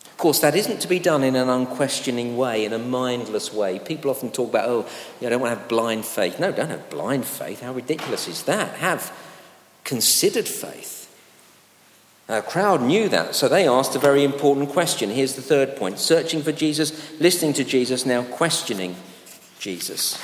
Of 0.05 0.17
course, 0.19 0.41
that 0.41 0.55
isn't 0.55 0.81
to 0.81 0.89
be 0.89 0.99
done 0.99 1.25
in 1.25 1.35
an 1.35 1.49
unquestioning 1.49 2.37
way, 2.37 2.67
in 2.67 2.75
a 2.75 2.79
mindless 2.79 3.55
way. 3.55 3.79
People 3.79 4.11
often 4.11 4.31
talk 4.31 4.51
about, 4.51 4.69
oh, 4.69 4.87
you 5.19 5.23
know, 5.23 5.27
I 5.29 5.31
don't 5.31 5.41
want 5.41 5.55
to 5.55 5.59
have 5.61 5.69
blind 5.69 6.05
faith. 6.05 6.39
No, 6.39 6.53
don't 6.53 6.69
have 6.69 6.91
blind 6.91 7.25
faith. 7.25 7.63
How 7.63 7.73
ridiculous 7.73 8.29
is 8.29 8.43
that? 8.43 8.75
Have 8.75 9.17
considered 9.85 10.47
faith. 10.47 10.99
A 12.29 12.43
crowd 12.43 12.83
knew 12.83 13.09
that, 13.09 13.35
so 13.35 13.49
they 13.49 13.67
asked 13.67 13.97
a 13.97 13.99
very 13.99 14.23
important 14.23 14.69
question. 14.69 15.11
Here's 15.11 15.35
the 15.35 15.43
third 15.43 15.75
point 15.75 15.99
searching 15.99 16.43
for 16.43 16.53
Jesus, 16.53 17.19
listening 17.19 17.55
to 17.55 17.65
Jesus, 17.65 18.07
now 18.07 18.23
questioning 18.23 18.95
Jesus. 19.59 20.17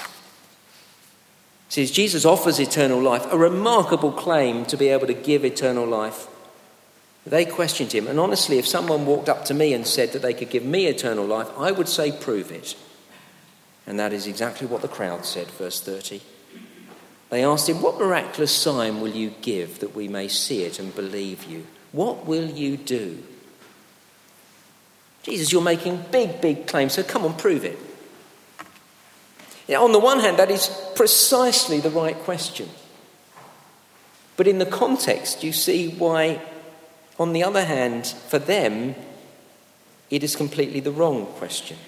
See, 1.69 1.87
Jesus 1.87 2.25
offers 2.25 2.61
eternal 2.61 3.01
life, 3.01 3.27
a 3.31 3.39
remarkable 3.39 4.13
claim 4.13 4.65
to 4.67 4.77
be 4.77 4.89
able 4.89 5.07
to 5.07 5.15
give 5.15 5.45
eternal 5.45 5.87
life. 5.87 6.29
They 7.27 7.45
questioned 7.45 7.93
him, 7.93 8.07
and 8.07 8.21
honestly, 8.21 8.59
if 8.59 8.69
someone 8.69 9.05
walked 9.05 9.29
up 9.29 9.45
to 9.47 9.55
me 9.55 9.75
and 9.75 9.85
said 9.85 10.13
that 10.13 10.23
they 10.23 10.33
could 10.33 10.49
give 10.49 10.65
me 10.65 10.87
eternal 10.87 11.27
life, 11.27 11.49
I 11.59 11.73
would 11.73 11.89
say, 11.89 12.13
prove 12.13 12.53
it. 12.53 12.77
And 13.85 13.99
that 13.99 14.13
is 14.13 14.29
exactly 14.29 14.67
what 14.67 14.83
the 14.83 14.89
crowd 14.89 15.25
said, 15.25 15.49
verse 15.49 15.81
30. 15.81 16.21
They 17.31 17.45
asked 17.45 17.69
him, 17.69 17.83
What 17.83 17.99
miraculous 17.99 18.53
sign 18.53 19.01
will 19.01 19.11
you 19.11 19.31
give 19.43 19.81
that 19.81 19.95
we 19.95 20.07
may 20.07 20.29
see 20.29 20.63
it 20.63 20.79
and 20.79 20.95
believe 20.95 21.45
you? 21.45 21.67
What 21.91 22.27
will 22.27 22.49
you 22.49 22.77
do? 22.77 23.23
Jesus, 25.25 25.51
you're 25.51 25.63
making 25.63 26.05
big, 26.13 26.41
big 26.41 26.69
claims, 26.69 26.93
so 26.93 27.03
come 27.03 27.25
on, 27.25 27.37
prove 27.37 27.65
it. 27.65 27.79
Now, 29.69 29.85
on 29.85 29.93
the 29.93 29.99
one 29.99 30.21
hand, 30.21 30.39
that 30.39 30.51
is 30.51 30.71
precisely 30.95 31.81
the 31.81 31.91
right 31.91 32.17
question. 32.17 32.69
But 34.37 34.47
in 34.47 34.59
the 34.59 34.67
context, 34.67 35.43
you 35.43 35.53
see 35.53 35.89
why, 35.89 36.41
on 37.19 37.33
the 37.33 37.43
other 37.43 37.65
hand, 37.65 38.07
for 38.07 38.39
them, 38.39 38.95
it 40.11 40.23
is 40.23 40.37
completely 40.37 40.81
the 40.81 40.93
wrong 40.93 41.27
question. 41.27 41.79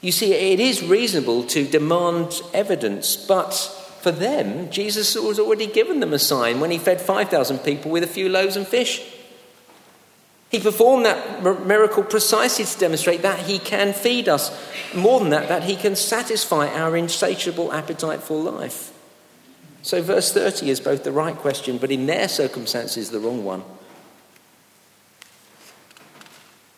You 0.00 0.12
see, 0.12 0.32
it 0.32 0.60
is 0.60 0.82
reasonable 0.82 1.42
to 1.44 1.66
demand 1.66 2.40
evidence, 2.54 3.16
but 3.16 3.52
for 4.00 4.12
them, 4.12 4.70
Jesus 4.70 5.14
has 5.14 5.38
already 5.38 5.66
given 5.66 6.00
them 6.00 6.12
a 6.12 6.18
sign 6.18 6.60
when 6.60 6.70
he 6.70 6.78
fed 6.78 7.00
5,000 7.00 7.58
people 7.58 7.90
with 7.90 8.04
a 8.04 8.06
few 8.06 8.28
loaves 8.28 8.56
and 8.56 8.66
fish. 8.66 9.02
He 10.50 10.60
performed 10.60 11.06
that 11.06 11.42
miracle 11.66 12.04
precisely 12.04 12.64
to 12.64 12.78
demonstrate 12.78 13.22
that 13.22 13.40
he 13.40 13.58
can 13.58 13.92
feed 13.92 14.28
us. 14.28 14.56
More 14.94 15.18
than 15.18 15.30
that, 15.30 15.48
that 15.48 15.64
he 15.64 15.74
can 15.74 15.96
satisfy 15.96 16.68
our 16.68 16.96
insatiable 16.96 17.72
appetite 17.72 18.22
for 18.22 18.40
life. 18.40 18.92
So, 19.82 20.02
verse 20.02 20.32
30 20.32 20.70
is 20.70 20.80
both 20.80 21.04
the 21.04 21.12
right 21.12 21.36
question, 21.36 21.78
but 21.78 21.90
in 21.90 22.06
their 22.06 22.28
circumstances, 22.28 23.10
the 23.10 23.20
wrong 23.20 23.44
one. 23.44 23.62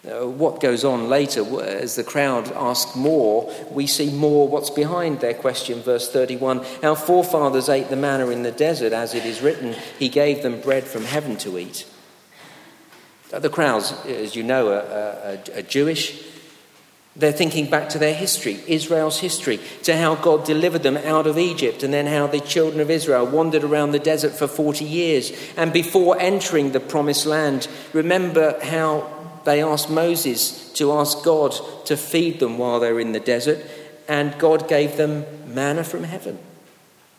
What 0.03 0.61
goes 0.61 0.85
on 0.85 1.11
later, 1.11 1.45
as 1.63 1.97
the 1.97 2.05
crowd 2.05 2.51
ask 2.53 2.97
more, 2.97 3.53
we 3.71 3.87
see 3.87 4.11
more 4.11 4.49
what's 4.49 4.71
behind 4.71 5.21
their 5.21 5.35
question. 5.35 5.83
Verse 5.83 6.11
31 6.11 6.65
Our 6.83 6.97
forefathers 6.97 7.69
ate 7.69 7.91
the 7.91 7.97
manna 7.97 8.29
in 8.31 8.43
the 8.43 8.53
desert, 8.53 8.95
as 8.95 9.15
it 9.15 9.27
is 9.27 9.43
written, 9.43 9.75
He 9.99 10.09
gave 10.09 10.43
them 10.43 10.63
bread 10.63 10.85
from 10.85 11.05
heaven 11.05 11.37
to 11.39 11.59
eat. 11.59 11.87
The 13.31 13.51
crowds, 13.51 13.93
as 14.07 14.35
you 14.35 14.43
know, 14.43 14.69
are, 14.69 14.81
are, 14.81 15.39
are 15.59 15.63
Jewish. 15.63 16.23
They're 17.15 17.33
thinking 17.33 17.69
back 17.69 17.91
to 17.91 17.99
their 17.99 18.15
history, 18.15 18.61
Israel's 18.67 19.19
history, 19.19 19.59
to 19.83 19.97
how 19.97 20.15
God 20.15 20.45
delivered 20.45 20.83
them 20.83 20.97
out 20.97 21.27
of 21.27 21.37
Egypt, 21.37 21.83
and 21.83 21.93
then 21.93 22.07
how 22.07 22.27
the 22.29 22.41
children 22.41 22.81
of 22.81 22.91
Israel 22.91 23.27
wandered 23.27 23.65
around 23.65 23.91
the 23.91 23.99
desert 23.99 24.33
for 24.33 24.47
40 24.47 24.85
years. 24.85 25.33
And 25.57 25.73
before 25.73 26.19
entering 26.21 26.73
the 26.73 26.81
promised 26.81 27.27
land, 27.27 27.69
remember 27.93 28.59
how 28.63 29.11
they 29.45 29.63
asked 29.63 29.91
Moses 29.91 30.73
to 30.75 30.93
ask 30.93 31.23
God 31.25 31.55
to 31.87 31.97
feed 31.97 32.39
them 32.39 32.57
while 32.57 32.81
they're 32.81 33.01
in 33.01 33.13
the 33.13 33.21
desert, 33.21 33.65
and 34.07 34.39
God 34.39 34.69
gave 34.69 34.97
them 34.97 35.27
manna 35.53 35.85
from 35.85 36.05
heaven 36.05 36.39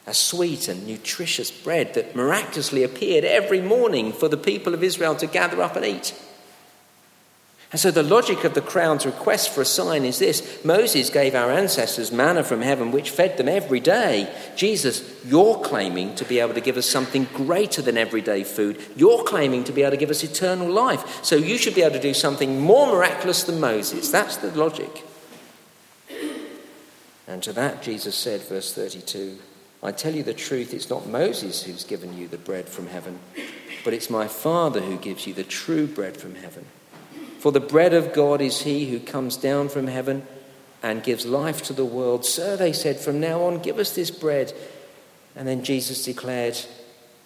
a 0.10 0.14
sweet 0.14 0.68
and 0.68 0.88
nutritious 0.88 1.52
bread 1.52 1.94
that 1.94 2.16
miraculously 2.16 2.82
appeared 2.82 3.24
every 3.24 3.62
morning 3.62 4.12
for 4.12 4.28
the 4.28 4.36
people 4.36 4.74
of 4.74 4.84
Israel 4.84 5.16
to 5.16 5.28
gather 5.28 5.62
up 5.62 5.76
and 5.76 5.86
eat. 5.86 6.20
And 7.72 7.80
so, 7.80 7.92
the 7.92 8.02
logic 8.02 8.44
of 8.44 8.56
the 8.56 8.62
crowd's 8.62 9.06
request 9.06 9.52
for 9.52 9.62
a 9.62 9.66
sign 9.66 10.04
is 10.06 10.18
this 10.18 10.66
Moses 10.66 11.12
gave 11.12 11.36
our 11.36 11.52
ancestors 11.52 12.12
manna 12.12 12.44
from 12.44 12.64
heaven, 12.64 12.92
which 12.92 13.12
fed 13.12 13.38
them 13.38 13.48
every 13.48 13.80
day. 13.80 14.36
Jesus, 14.56 15.04
you're 15.24 15.60
claiming 15.60 16.16
to 16.16 16.26
be 16.26 16.40
able 16.40 16.56
to 16.56 16.62
give 16.62 16.78
us 16.78 16.88
something 16.88 17.26
greater 17.26 17.84
than 17.84 17.96
everyday 17.96 18.44
food. 18.44 18.82
You're 18.96 19.24
claiming 19.24 19.64
to 19.66 19.72
be 19.72 19.84
able 19.84 19.92
to 19.92 19.98
give 19.98 20.10
us 20.10 20.24
eternal 20.24 20.72
life. 20.72 21.24
So, 21.24 21.36
you 21.36 21.60
should 21.60 21.76
be 21.76 21.84
able 21.84 21.98
to 21.98 22.02
do 22.02 22.16
something 22.16 22.60
more 22.60 22.88
miraculous 22.88 23.44
than 23.44 23.60
Moses. 23.60 24.10
That's 24.10 24.38
the 24.38 24.50
logic. 24.58 25.04
And 27.28 27.44
to 27.44 27.54
that, 27.54 27.84
Jesus 27.84 28.16
said, 28.16 28.42
verse 28.42 28.74
32 28.74 29.38
I 29.82 29.92
tell 29.92 30.14
you 30.14 30.24
the 30.24 30.34
truth, 30.34 30.74
it's 30.74 30.90
not 30.90 31.08
Moses 31.08 31.64
who's 31.64 31.86
given 31.86 32.18
you 32.18 32.28
the 32.28 32.38
bread 32.38 32.68
from 32.68 32.88
heaven, 32.88 33.20
but 33.86 33.94
it's 33.94 34.10
my 34.10 34.28
Father 34.28 34.82
who 34.82 34.98
gives 34.98 35.26
you 35.26 35.34
the 35.34 35.44
true 35.44 35.88
bread 35.88 36.18
from 36.18 36.36
heaven. 36.36 36.66
For 37.40 37.54
the 37.54 37.62
bread 37.62 37.94
of 37.94 38.12
God 38.12 38.42
is 38.42 38.62
he 38.62 38.90
who 38.90 39.00
comes 39.00 39.38
down 39.38 39.70
from 39.70 39.88
heaven 39.88 40.28
and 40.84 41.04
gives 41.04 41.26
life 41.26 41.62
to 41.64 41.74
the 41.74 41.86
world. 41.86 42.26
Sir, 42.26 42.58
they 42.58 42.74
said, 42.74 43.00
from 43.00 43.22
now 43.22 43.44
on, 43.44 43.60
give 43.60 43.80
us 43.80 43.96
this 43.96 44.12
bread. 44.12 44.54
And 45.36 45.48
then 45.48 45.64
Jesus 45.64 46.04
declared, 46.04 46.60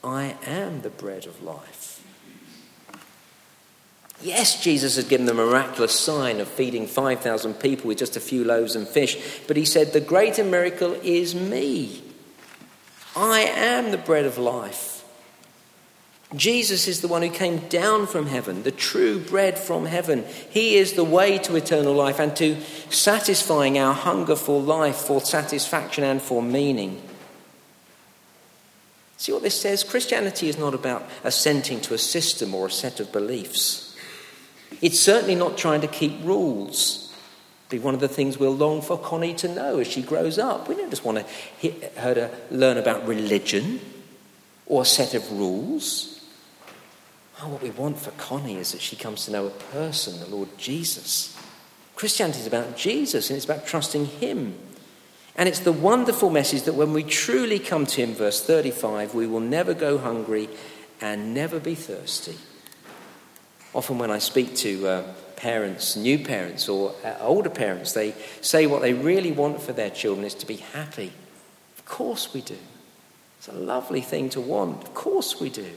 I 0.03 0.35
am 0.45 0.81
the 0.81 0.91
bread 0.91 1.25
of 1.25 1.41
life. 1.41 2.03
Yes, 4.21 4.63
Jesus 4.63 4.95
had 4.95 5.09
given 5.09 5.25
the 5.25 5.33
miraculous 5.33 5.99
sign 5.99 6.39
of 6.39 6.47
feeding 6.47 6.85
5,000 6.85 7.55
people 7.55 7.87
with 7.87 7.97
just 7.97 8.15
a 8.15 8.21
few 8.21 8.43
loaves 8.43 8.75
and 8.75 8.87
fish, 8.87 9.41
but 9.47 9.57
he 9.57 9.65
said, 9.65 9.91
The 9.91 9.99
greater 9.99 10.43
miracle 10.43 10.93
is 11.01 11.33
me. 11.33 12.03
I 13.15 13.41
am 13.41 13.91
the 13.91 13.97
bread 13.97 14.25
of 14.25 14.37
life. 14.37 15.03
Jesus 16.35 16.87
is 16.87 17.01
the 17.01 17.07
one 17.07 17.21
who 17.21 17.29
came 17.29 17.59
down 17.69 18.07
from 18.07 18.25
heaven, 18.25 18.63
the 18.63 18.71
true 18.71 19.19
bread 19.19 19.59
from 19.59 19.85
heaven. 19.85 20.25
He 20.49 20.77
is 20.77 20.93
the 20.93 21.03
way 21.03 21.37
to 21.39 21.55
eternal 21.55 21.93
life 21.93 22.19
and 22.19 22.35
to 22.37 22.59
satisfying 22.89 23.77
our 23.77 23.93
hunger 23.93 24.35
for 24.35 24.59
life, 24.59 24.95
for 24.95 25.21
satisfaction, 25.21 26.03
and 26.03 26.21
for 26.21 26.41
meaning. 26.41 27.01
See 29.17 29.31
what 29.31 29.43
this 29.43 29.61
says? 29.61 29.83
Christianity 29.83 30.49
is 30.49 30.57
not 30.57 30.73
about 30.73 31.07
assenting 31.23 31.81
to 31.81 31.93
a 31.93 31.99
system 31.99 32.55
or 32.55 32.67
a 32.67 32.71
set 32.71 32.99
of 32.99 33.11
beliefs. 33.11 33.95
It's 34.81 34.99
certainly 34.99 35.35
not 35.35 35.57
trying 35.57 35.81
to 35.81 35.87
keep 35.87 36.13
rules. 36.23 37.02
Be 37.73 37.79
one 37.79 37.95
of 37.95 38.01
the 38.01 38.07
things 38.07 38.37
we'll 38.37 38.55
long 38.55 38.83
for 38.83 38.99
Connie 38.99 39.33
to 39.33 39.47
know 39.47 39.79
as 39.79 39.87
she 39.87 40.03
grows 40.03 40.37
up. 40.37 40.69
We 40.69 40.75
don't 40.75 40.91
just 40.91 41.03
want 41.03 41.25
her 41.97 42.13
to 42.13 42.29
learn 42.51 42.77
about 42.77 43.07
religion 43.07 43.79
or 44.67 44.83
a 44.83 44.85
set 44.85 45.15
of 45.15 45.31
rules. 45.31 46.23
Oh, 47.41 47.47
what 47.47 47.63
we 47.63 47.71
want 47.71 47.97
for 47.97 48.11
Connie 48.11 48.57
is 48.57 48.73
that 48.73 48.81
she 48.81 48.95
comes 48.95 49.25
to 49.25 49.31
know 49.31 49.47
a 49.47 49.49
person, 49.49 50.19
the 50.19 50.27
Lord 50.27 50.55
Jesus. 50.55 51.35
Christianity 51.95 52.41
is 52.41 52.45
about 52.45 52.77
Jesus 52.77 53.31
and 53.31 53.37
it's 53.37 53.45
about 53.45 53.65
trusting 53.65 54.05
Him. 54.05 54.53
And 55.35 55.49
it's 55.49 55.61
the 55.61 55.71
wonderful 55.71 56.29
message 56.29 56.61
that 56.65 56.75
when 56.75 56.93
we 56.93 57.01
truly 57.01 57.57
come 57.57 57.87
to 57.87 58.01
Him, 58.01 58.13
verse 58.13 58.39
35, 58.45 59.15
we 59.15 59.25
will 59.25 59.39
never 59.39 59.73
go 59.73 59.97
hungry 59.97 60.47
and 61.01 61.33
never 61.33 61.59
be 61.59 61.73
thirsty. 61.73 62.37
Often, 63.73 63.97
when 63.97 64.11
I 64.11 64.19
speak 64.19 64.55
to 64.57 64.87
uh, 64.87 65.03
parents, 65.35 65.95
new 65.95 66.19
parents, 66.19 66.69
or 66.69 66.93
uh, 67.03 67.15
older 67.19 67.49
parents, 67.49 67.93
they 67.93 68.13
say 68.41 68.65
what 68.65 68.81
they 68.81 68.93
really 68.93 69.31
want 69.31 69.61
for 69.61 69.73
their 69.73 69.89
children 69.89 70.25
is 70.25 70.35
to 70.35 70.45
be 70.45 70.57
happy. 70.57 71.11
Of 71.77 71.85
course, 71.85 72.33
we 72.33 72.41
do. 72.41 72.57
It's 73.37 73.47
a 73.47 73.53
lovely 73.53 74.01
thing 74.01 74.29
to 74.29 74.41
want. 74.41 74.83
Of 74.83 74.93
course, 74.93 75.39
we 75.39 75.49
do. 75.49 75.71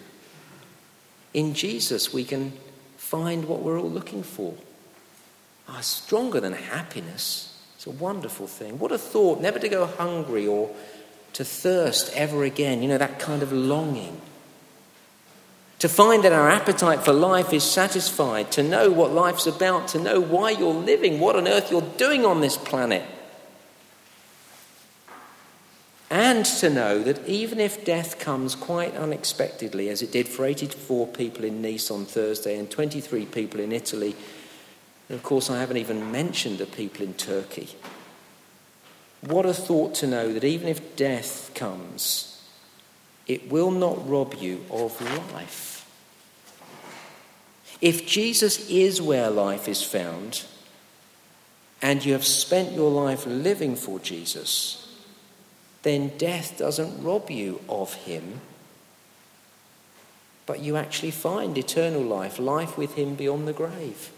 In 1.35 1.55
Jesus, 1.55 2.12
we 2.12 2.25
can 2.25 2.53
find 2.97 3.47
what 3.47 3.62
we're 3.62 3.79
all 3.79 3.90
looking 3.90 4.23
for. 4.23 4.55
Ah, 5.69 5.81
stronger 5.81 6.40
than 6.40 6.53
happiness. 6.53 7.61
It's 7.75 7.87
a 7.87 7.90
wonderful 7.90 8.47
thing. 8.47 8.79
What 8.79 8.92
a 8.92 8.99
thought, 8.99 9.40
never 9.40 9.59
to 9.59 9.69
go 9.69 9.87
hungry 9.87 10.47
or 10.47 10.71
to 11.33 11.45
thirst 11.45 12.12
ever 12.14 12.45
again. 12.45 12.83
You 12.83 12.88
know, 12.88 12.99
that 12.99 13.19
kind 13.19 13.42
of 13.42 13.53
longing. 13.53 14.21
To 15.81 15.89
find 15.89 16.25
that 16.25 16.33
our 16.33 16.49
appetite 16.49 17.05
for 17.05 17.12
life 17.12 17.53
is 17.53 17.62
satisfied, 17.62 18.51
to 18.53 18.62
know 18.62 18.91
what 18.91 19.12
life's 19.12 19.47
about, 19.47 19.89
to 19.89 19.99
know 19.99 20.21
why 20.21 20.51
you're 20.51 20.73
living, 20.73 21.21
what 21.21 21.37
on 21.37 21.47
earth 21.47 21.71
you're 21.71 21.83
doing 21.83 22.25
on 22.25 22.41
this 22.41 22.57
planet. 22.57 23.05
And 26.09 26.47
to 26.47 26.71
know 26.71 27.03
that 27.03 27.29
even 27.29 27.61
if 27.61 27.85
death 27.85 28.19
comes 28.19 28.55
quite 28.55 28.95
unexpectedly, 28.95 29.89
as 29.91 30.03
it 30.03 30.12
did 30.12 30.29
for 30.29 30.47
84 30.47 31.09
people 31.09 31.45
in 31.45 31.61
Nice 31.61 31.91
on 31.91 32.07
Thursday 32.07 32.59
and 32.59 32.71
23 32.71 33.27
people 33.27 33.61
in 33.61 33.73
Italy, 33.73 34.17
and 35.09 35.17
of 35.17 35.23
course, 35.23 35.51
I 35.51 35.61
haven't 35.61 35.77
even 35.77 36.11
mentioned 36.11 36.59
the 36.59 36.67
people 36.67 37.03
in 37.03 37.15
Turkey. 37.15 37.69
What 39.21 39.47
a 39.47 39.53
thought 39.53 39.95
to 39.97 40.07
know 40.07 40.33
that 40.33 40.45
even 40.45 40.69
if 40.69 40.97
death 40.97 41.51
comes, 41.55 42.26
it 43.27 43.51
will 43.51 43.71
not 43.71 44.09
rob 44.09 44.35
you 44.35 44.65
of 44.71 45.01
life. 45.33 45.73
If 47.81 48.07
Jesus 48.07 48.71
is 48.71 49.03
where 49.03 49.31
life 49.31 49.69
is 49.69 49.83
found, 49.83 50.45
and 51.83 52.05
you 52.05 52.12
have 52.12 52.25
spent 52.25 52.73
your 52.73 52.91
life 52.91 53.27
living 53.27 53.77
for 53.77 53.99
Jesus, 53.99 54.83
then 55.83 56.17
death 56.17 56.59
doesn't 56.59 57.03
rob 57.03 57.31
you 57.31 57.61
of 57.69 57.95
him, 57.95 58.41
but 60.47 60.61
you 60.61 60.77
actually 60.77 61.11
find 61.11 61.59
eternal 61.59 62.03
life, 62.03 62.39
life 62.39 62.79
with 62.79 62.95
him 62.95 63.15
beyond 63.15 63.47
the 63.47 63.53
grave. 63.53 64.11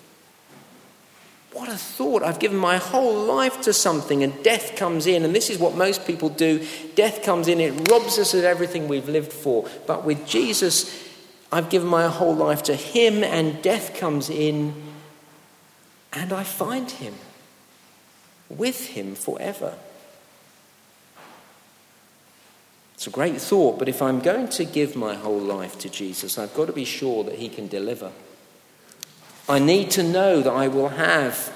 What 1.53 1.69
a 1.69 1.77
thought. 1.77 2.23
I've 2.23 2.39
given 2.39 2.59
my 2.59 2.77
whole 2.77 3.25
life 3.25 3.63
to 3.63 3.73
something 3.73 4.23
and 4.23 4.43
death 4.45 4.77
comes 4.77 5.07
in. 5.07 5.25
And 5.25 5.35
this 5.35 5.51
is 5.51 5.59
what 5.59 5.75
most 5.75 6.07
people 6.07 6.29
do. 6.29 6.67
Death 6.95 7.23
comes 7.23 7.49
in, 7.49 7.61
it 7.61 7.89
robs 7.91 8.19
us 8.19 8.35
of 8.35 8.45
everything 8.45 8.87
we've 8.87 9.09
lived 9.09 9.33
for. 9.33 9.69
But 9.87 10.05
with 10.05 10.27
Jesus, 10.27 11.09
I've 11.51 11.71
given 11.71 11.89
my 11.89 12.07
whole 12.09 12.35
life 12.35 12.63
to 12.65 12.75
him 12.75 13.25
and 13.25 13.63
death 13.63 13.99
comes 13.99 14.29
in 14.29 14.75
and 16.13 16.33
I 16.33 16.45
find 16.45 16.91
him 16.91 17.15
with 18.49 18.89
him 18.89 19.15
forever. 19.15 19.75
It's 22.99 23.07
a 23.07 23.11
great 23.11 23.41
thought, 23.41 23.79
but 23.79 23.89
if 23.89 24.03
I'm 24.03 24.19
going 24.19 24.49
to 24.49 24.65
give 24.65 24.97
my 24.97 25.15
whole 25.15 25.39
life 25.39 25.79
to 25.79 25.89
Jesus, 25.89 26.37
I've 26.37 26.53
got 26.53 26.67
to 26.67 26.73
be 26.73 26.85
sure 26.85 27.23
that 27.23 27.37
He 27.37 27.49
can 27.49 27.69
deliver. 27.69 28.11
I 29.49 29.59
need 29.59 29.91
to 29.93 30.03
know 30.03 30.43
that 30.43 30.53
I 30.53 30.69
will 30.69 30.91
have 30.91 31.55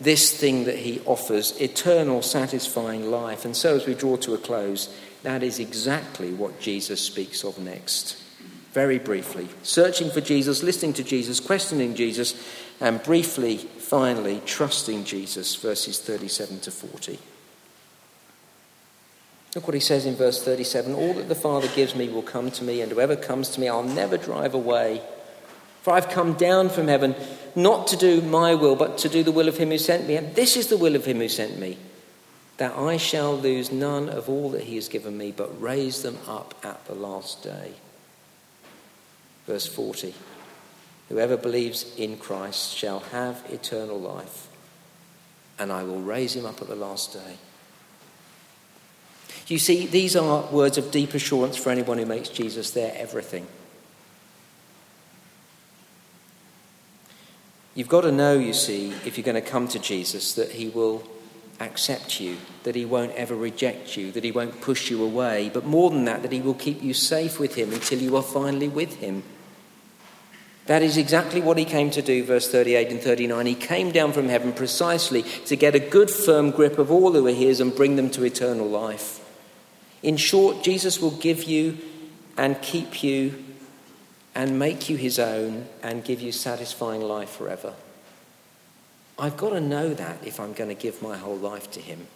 this 0.00 0.38
thing 0.38 0.64
that 0.64 0.78
He 0.78 1.00
offers 1.06 1.58
eternal, 1.60 2.22
satisfying 2.22 3.10
life. 3.10 3.44
And 3.44 3.56
so, 3.56 3.76
as 3.76 3.86
we 3.86 3.94
draw 3.94 4.16
to 4.18 4.34
a 4.34 4.38
close, 4.38 4.94
that 5.22 5.42
is 5.42 5.58
exactly 5.58 6.32
what 6.32 6.60
Jesus 6.60 7.00
speaks 7.00 7.44
of 7.44 7.58
next. 7.58 8.22
Very 8.72 8.98
briefly, 8.98 9.48
searching 9.62 10.10
for 10.10 10.20
Jesus, 10.20 10.62
listening 10.62 10.92
to 10.94 11.04
Jesus, 11.04 11.40
questioning 11.40 11.94
Jesus, 11.94 12.34
and 12.80 13.02
briefly, 13.02 13.56
finally, 13.56 14.40
trusting 14.46 15.04
Jesus, 15.04 15.56
verses 15.56 15.98
37 15.98 16.60
to 16.60 16.70
40. 16.70 17.18
Look 19.54 19.66
what 19.66 19.74
he 19.74 19.80
says 19.80 20.06
in 20.06 20.14
verse 20.14 20.42
37 20.44 20.94
All 20.94 21.14
that 21.14 21.28
the 21.28 21.34
Father 21.34 21.68
gives 21.74 21.96
me 21.96 22.08
will 22.08 22.22
come 22.22 22.50
to 22.52 22.64
me, 22.64 22.80
and 22.80 22.92
whoever 22.92 23.16
comes 23.16 23.48
to 23.50 23.60
me 23.60 23.68
I'll 23.68 23.82
never 23.82 24.16
drive 24.16 24.54
away. 24.54 25.02
For 25.82 25.92
I've 25.92 26.10
come 26.10 26.34
down 26.34 26.68
from 26.68 26.88
heaven 26.88 27.14
not 27.54 27.86
to 27.88 27.96
do 27.96 28.20
my 28.20 28.54
will, 28.54 28.76
but 28.76 28.98
to 28.98 29.08
do 29.08 29.22
the 29.22 29.32
will 29.32 29.48
of 29.48 29.56
him 29.56 29.70
who 29.70 29.78
sent 29.78 30.06
me. 30.06 30.16
And 30.16 30.34
this 30.34 30.56
is 30.56 30.68
the 30.68 30.76
will 30.76 30.94
of 30.94 31.04
him 31.04 31.18
who 31.18 31.28
sent 31.28 31.58
me 31.58 31.78
that 32.60 32.76
I 32.76 32.98
shall 32.98 33.38
lose 33.38 33.72
none 33.72 34.10
of 34.10 34.28
all 34.28 34.50
that 34.50 34.64
he 34.64 34.74
has 34.74 34.88
given 34.88 35.16
me, 35.16 35.32
but 35.32 35.62
raise 35.62 36.02
them 36.02 36.18
up 36.28 36.54
at 36.62 36.84
the 36.84 36.94
last 36.94 37.42
day. 37.42 37.72
Verse 39.46 39.66
40 39.66 40.14
Whoever 41.08 41.38
believes 41.38 41.92
in 41.96 42.18
Christ 42.18 42.76
shall 42.76 43.00
have 43.00 43.42
eternal 43.50 43.98
life, 43.98 44.48
and 45.58 45.72
I 45.72 45.84
will 45.84 46.02
raise 46.02 46.36
him 46.36 46.44
up 46.44 46.60
at 46.60 46.68
the 46.68 46.76
last 46.76 47.14
day. 47.14 47.38
You 49.46 49.58
see, 49.58 49.86
these 49.86 50.14
are 50.14 50.42
words 50.52 50.76
of 50.76 50.90
deep 50.90 51.14
assurance 51.14 51.56
for 51.56 51.70
anyone 51.70 51.96
who 51.96 52.06
makes 52.06 52.28
Jesus 52.28 52.72
their 52.72 52.94
everything. 52.94 53.46
You've 57.74 57.88
got 57.88 58.00
to 58.02 58.12
know, 58.12 58.38
you 58.38 58.52
see, 58.52 58.90
if 59.04 59.16
you're 59.16 59.24
going 59.24 59.42
to 59.42 59.48
come 59.50 59.68
to 59.68 59.78
Jesus, 59.78 60.34
that 60.34 60.50
he 60.52 60.68
will 60.68 61.04
accept 61.60 62.20
you, 62.20 62.38
that 62.64 62.74
he 62.74 62.84
won't 62.84 63.12
ever 63.12 63.34
reject 63.34 63.96
you, 63.96 64.10
that 64.12 64.24
he 64.24 64.32
won't 64.32 64.60
push 64.60 64.90
you 64.90 65.04
away, 65.04 65.50
but 65.52 65.64
more 65.64 65.90
than 65.90 66.04
that, 66.06 66.22
that 66.22 66.32
he 66.32 66.40
will 66.40 66.54
keep 66.54 66.82
you 66.82 66.94
safe 66.94 67.38
with 67.38 67.54
him 67.54 67.72
until 67.72 68.00
you 68.00 68.16
are 68.16 68.22
finally 68.22 68.68
with 68.68 68.96
him. 68.96 69.22
That 70.66 70.82
is 70.82 70.96
exactly 70.96 71.40
what 71.40 71.58
he 71.58 71.64
came 71.64 71.90
to 71.90 72.02
do, 72.02 72.24
verse 72.24 72.50
38 72.50 72.90
and 72.90 73.00
39. 73.00 73.46
He 73.46 73.54
came 73.54 73.90
down 73.90 74.12
from 74.12 74.28
heaven 74.28 74.52
precisely 74.52 75.22
to 75.22 75.56
get 75.56 75.74
a 75.74 75.80
good, 75.80 76.10
firm 76.10 76.50
grip 76.50 76.78
of 76.78 76.90
all 76.90 77.12
who 77.12 77.26
are 77.26 77.32
his 77.32 77.60
and 77.60 77.74
bring 77.74 77.96
them 77.96 78.10
to 78.10 78.24
eternal 78.24 78.68
life. 78.68 79.18
In 80.02 80.16
short, 80.16 80.62
Jesus 80.62 81.00
will 81.00 81.10
give 81.10 81.44
you 81.44 81.78
and 82.36 82.60
keep 82.62 83.02
you 83.02 83.44
and 84.34 84.58
make 84.58 84.88
you 84.88 84.96
his 84.96 85.18
own 85.18 85.66
and 85.82 86.04
give 86.04 86.20
you 86.20 86.32
satisfying 86.32 87.02
life 87.02 87.30
forever. 87.30 87.74
I've 89.18 89.36
got 89.36 89.50
to 89.50 89.60
know 89.60 89.92
that 89.92 90.26
if 90.26 90.40
I'm 90.40 90.52
going 90.52 90.68
to 90.74 90.80
give 90.80 91.02
my 91.02 91.16
whole 91.16 91.36
life 91.36 91.70
to 91.72 91.80
him. 91.80 92.06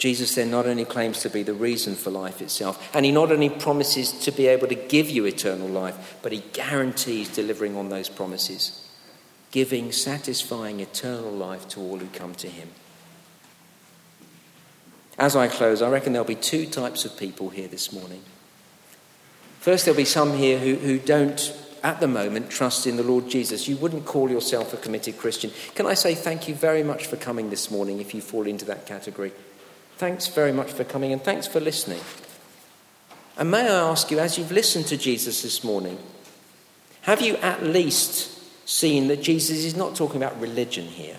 Jesus 0.00 0.34
then 0.34 0.50
not 0.50 0.66
only 0.66 0.86
claims 0.86 1.20
to 1.20 1.28
be 1.28 1.42
the 1.42 1.52
reason 1.52 1.94
for 1.94 2.10
life 2.10 2.40
itself, 2.40 2.90
and 2.94 3.04
he 3.04 3.12
not 3.12 3.30
only 3.30 3.50
promises 3.50 4.12
to 4.12 4.30
be 4.32 4.46
able 4.46 4.66
to 4.66 4.74
give 4.74 5.10
you 5.10 5.26
eternal 5.26 5.68
life, 5.68 6.18
but 6.22 6.32
he 6.32 6.42
guarantees 6.54 7.28
delivering 7.28 7.76
on 7.76 7.90
those 7.90 8.08
promises, 8.08 8.88
giving 9.50 9.92
satisfying 9.92 10.80
eternal 10.80 11.30
life 11.30 11.68
to 11.68 11.80
all 11.80 11.98
who 11.98 12.06
come 12.08 12.34
to 12.36 12.48
him. 12.48 12.70
As 15.18 15.36
I 15.36 15.48
close, 15.48 15.82
I 15.82 15.90
reckon 15.90 16.14
there'll 16.14 16.26
be 16.26 16.34
two 16.34 16.64
types 16.64 17.04
of 17.04 17.18
people 17.18 17.50
here 17.50 17.68
this 17.68 17.92
morning. 17.92 18.22
First, 19.60 19.84
there'll 19.84 19.96
be 19.96 20.04
some 20.04 20.34
here 20.34 20.58
who, 20.58 20.74
who 20.74 20.98
don't, 20.98 21.54
at 21.82 22.00
the 22.00 22.08
moment, 22.08 22.50
trust 22.50 22.86
in 22.86 22.96
the 22.96 23.02
Lord 23.02 23.28
Jesus. 23.28 23.68
You 23.68 23.76
wouldn't 23.76 24.06
call 24.06 24.30
yourself 24.30 24.74
a 24.74 24.78
committed 24.78 25.18
Christian. 25.18 25.52
Can 25.74 25.86
I 25.86 25.94
say 25.94 26.14
thank 26.14 26.48
you 26.48 26.54
very 26.54 26.82
much 26.82 27.06
for 27.06 27.16
coming 27.16 27.50
this 27.50 27.70
morning 27.70 28.00
if 28.00 28.14
you 28.14 28.20
fall 28.20 28.46
into 28.46 28.64
that 28.64 28.86
category? 28.86 29.32
Thanks 29.96 30.26
very 30.28 30.52
much 30.52 30.72
for 30.72 30.82
coming 30.82 31.12
and 31.12 31.22
thanks 31.22 31.46
for 31.46 31.60
listening. 31.60 32.00
And 33.36 33.50
may 33.50 33.68
I 33.68 33.90
ask 33.90 34.10
you, 34.10 34.18
as 34.18 34.38
you've 34.38 34.50
listened 34.50 34.86
to 34.86 34.96
Jesus 34.96 35.42
this 35.42 35.62
morning, 35.62 35.98
Have 37.02 37.22
you 37.22 37.36
at 37.36 37.62
least 37.62 38.68
seen 38.68 39.08
that 39.08 39.22
Jesus 39.22 39.64
is 39.64 39.74
not 39.74 39.96
talking 39.96 40.22
about 40.22 40.40
religion 40.40 40.86
here? 40.86 41.16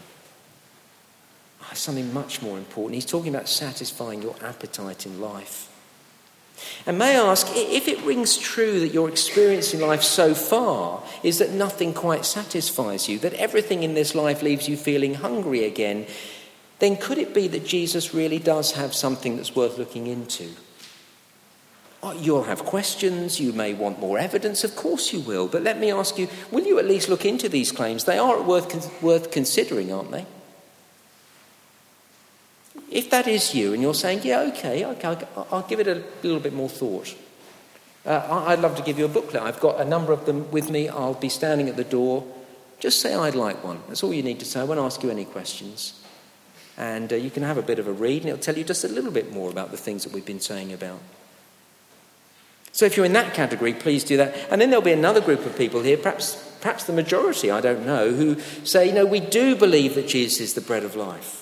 Something 1.73 2.13
much 2.13 2.41
more 2.41 2.57
important. 2.57 2.95
He's 2.95 3.05
talking 3.05 3.33
about 3.33 3.47
satisfying 3.47 4.21
your 4.21 4.35
appetite 4.43 5.05
in 5.05 5.21
life. 5.21 5.70
And 6.85 6.97
may 6.97 7.17
I 7.17 7.31
ask, 7.31 7.47
if 7.51 7.87
it 7.87 8.01
rings 8.01 8.37
true 8.37 8.79
that 8.79 8.93
your 8.93 9.09
experience 9.09 9.73
in 9.73 9.81
life 9.81 10.01
so 10.03 10.33
far 10.33 11.03
is 11.23 11.37
that 11.37 11.51
nothing 11.51 11.93
quite 11.93 12.25
satisfies 12.25 13.07
you, 13.07 13.19
that 13.19 13.33
everything 13.33 13.83
in 13.83 13.93
this 13.93 14.15
life 14.15 14.41
leaves 14.41 14.67
you 14.67 14.77
feeling 14.77 15.15
hungry 15.15 15.65
again, 15.65 16.07
then 16.79 16.97
could 16.97 17.19
it 17.19 17.33
be 17.33 17.47
that 17.47 17.65
Jesus 17.65 18.13
really 18.13 18.39
does 18.39 18.71
have 18.71 18.95
something 18.95 19.37
that's 19.37 19.55
worth 19.55 19.77
looking 19.77 20.07
into? 20.07 20.49
Oh, 22.03 22.13
you'll 22.13 22.43
have 22.43 22.65
questions, 22.65 23.39
you 23.39 23.53
may 23.53 23.75
want 23.75 23.99
more 23.99 24.17
evidence, 24.17 24.63
of 24.63 24.75
course 24.75 25.13
you 25.13 25.19
will, 25.19 25.47
but 25.47 25.61
let 25.61 25.79
me 25.79 25.91
ask 25.91 26.17
you 26.17 26.27
will 26.49 26.63
you 26.63 26.79
at 26.79 26.85
least 26.85 27.09
look 27.09 27.25
into 27.25 27.47
these 27.47 27.71
claims? 27.71 28.05
They 28.05 28.17
are 28.17 28.41
worth, 28.41 29.01
worth 29.03 29.29
considering, 29.29 29.93
aren't 29.93 30.09
they? 30.09 30.25
If 32.91 33.09
that 33.11 33.25
is 33.25 33.55
you 33.55 33.73
and 33.73 33.81
you're 33.81 33.93
saying, 33.93 34.21
yeah, 34.23 34.41
okay, 34.41 34.85
okay 34.85 35.25
I'll, 35.49 35.61
give 35.63 35.79
it 35.79 35.87
a 35.87 36.03
little 36.23 36.41
bit 36.41 36.53
more 36.53 36.67
thought. 36.67 37.15
Uh, 38.05 38.43
I'd 38.47 38.59
love 38.59 38.75
to 38.75 38.83
give 38.83 38.99
you 38.99 39.05
a 39.05 39.09
booklet. 39.09 39.41
I've 39.41 39.61
got 39.61 39.79
a 39.79 39.85
number 39.85 40.11
of 40.11 40.25
them 40.25 40.51
with 40.51 40.69
me. 40.69 40.89
I'll 40.89 41.13
be 41.13 41.29
standing 41.29 41.69
at 41.69 41.77
the 41.77 41.85
door. 41.85 42.25
Just 42.79 42.99
say 42.99 43.13
I'd 43.13 43.35
like 43.35 43.63
one. 43.63 43.79
That's 43.87 44.03
all 44.03 44.13
you 44.13 44.23
need 44.23 44.39
to 44.39 44.45
say. 44.45 44.59
I 44.59 44.63
won't 44.65 44.79
ask 44.79 45.01
you 45.03 45.09
any 45.09 45.23
questions. 45.23 46.03
And 46.77 47.13
uh, 47.13 47.15
you 47.15 47.29
can 47.29 47.43
have 47.43 47.57
a 47.57 47.61
bit 47.61 47.79
of 47.79 47.87
a 47.87 47.93
read, 47.93 48.23
and 48.23 48.31
it'll 48.31 48.41
tell 48.41 48.57
you 48.57 48.63
just 48.63 48.83
a 48.83 48.87
little 48.87 49.11
bit 49.11 49.31
more 49.31 49.49
about 49.49 49.71
the 49.71 49.77
things 49.77 50.03
that 50.03 50.11
we've 50.11 50.25
been 50.25 50.39
saying 50.39 50.73
about. 50.73 50.99
So 52.71 52.85
if 52.85 52.97
you're 52.97 53.05
in 53.05 53.13
that 53.13 53.33
category, 53.33 53.73
please 53.73 54.03
do 54.03 54.17
that. 54.17 54.35
And 54.49 54.59
then 54.59 54.69
there'll 54.69 54.83
be 54.83 54.91
another 54.91 55.21
group 55.21 55.45
of 55.45 55.57
people 55.57 55.81
here, 55.81 55.97
perhaps, 55.97 56.35
perhaps 56.59 56.85
the 56.85 56.93
majority, 56.93 57.51
I 57.51 57.61
don't 57.61 57.85
know, 57.85 58.11
who 58.11 58.39
say, 58.63 58.87
you 58.87 58.93
know, 58.93 59.05
we 59.05 59.19
do 59.19 59.55
believe 59.55 59.95
that 59.95 60.07
Jesus 60.07 60.39
is 60.41 60.53
the 60.55 60.61
bread 60.61 60.83
of 60.83 60.95
life. 60.95 61.40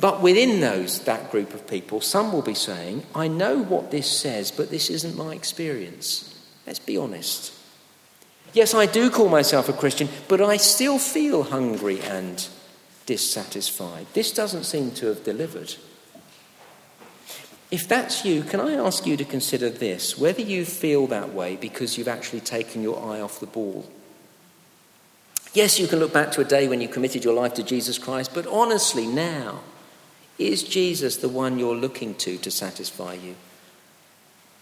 But 0.00 0.22
within 0.22 0.60
those, 0.60 1.00
that 1.00 1.30
group 1.30 1.52
of 1.52 1.66
people, 1.68 2.00
some 2.00 2.32
will 2.32 2.42
be 2.42 2.54
saying, 2.54 3.04
I 3.14 3.28
know 3.28 3.62
what 3.62 3.90
this 3.90 4.10
says, 4.10 4.50
but 4.50 4.70
this 4.70 4.88
isn't 4.88 5.16
my 5.16 5.34
experience. 5.34 6.26
Let's 6.66 6.78
be 6.78 6.96
honest. 6.96 7.52
Yes, 8.52 8.74
I 8.74 8.86
do 8.86 9.10
call 9.10 9.28
myself 9.28 9.68
a 9.68 9.72
Christian, 9.72 10.08
but 10.26 10.40
I 10.40 10.56
still 10.56 10.98
feel 10.98 11.44
hungry 11.44 12.00
and 12.00 12.48
dissatisfied. 13.06 14.06
This 14.14 14.32
doesn't 14.32 14.64
seem 14.64 14.90
to 14.92 15.06
have 15.06 15.22
delivered. 15.22 15.74
If 17.70 17.86
that's 17.86 18.24
you, 18.24 18.42
can 18.42 18.60
I 18.60 18.74
ask 18.74 19.06
you 19.06 19.16
to 19.16 19.24
consider 19.24 19.70
this 19.70 20.18
whether 20.18 20.40
you 20.42 20.64
feel 20.64 21.06
that 21.08 21.32
way 21.32 21.56
because 21.56 21.96
you've 21.96 22.08
actually 22.08 22.40
taken 22.40 22.82
your 22.82 22.98
eye 22.98 23.20
off 23.20 23.38
the 23.38 23.46
ball? 23.46 23.88
Yes, 25.52 25.78
you 25.78 25.86
can 25.86 25.98
look 25.98 26.12
back 26.12 26.32
to 26.32 26.40
a 26.40 26.44
day 26.44 26.66
when 26.68 26.80
you 26.80 26.88
committed 26.88 27.24
your 27.24 27.34
life 27.34 27.54
to 27.54 27.62
Jesus 27.62 27.98
Christ, 27.98 28.32
but 28.34 28.46
honestly, 28.46 29.06
now, 29.06 29.60
is 30.40 30.62
Jesus 30.62 31.16
the 31.16 31.28
one 31.28 31.58
you're 31.58 31.76
looking 31.76 32.14
to 32.16 32.38
to 32.38 32.50
satisfy 32.50 33.14
you? 33.14 33.36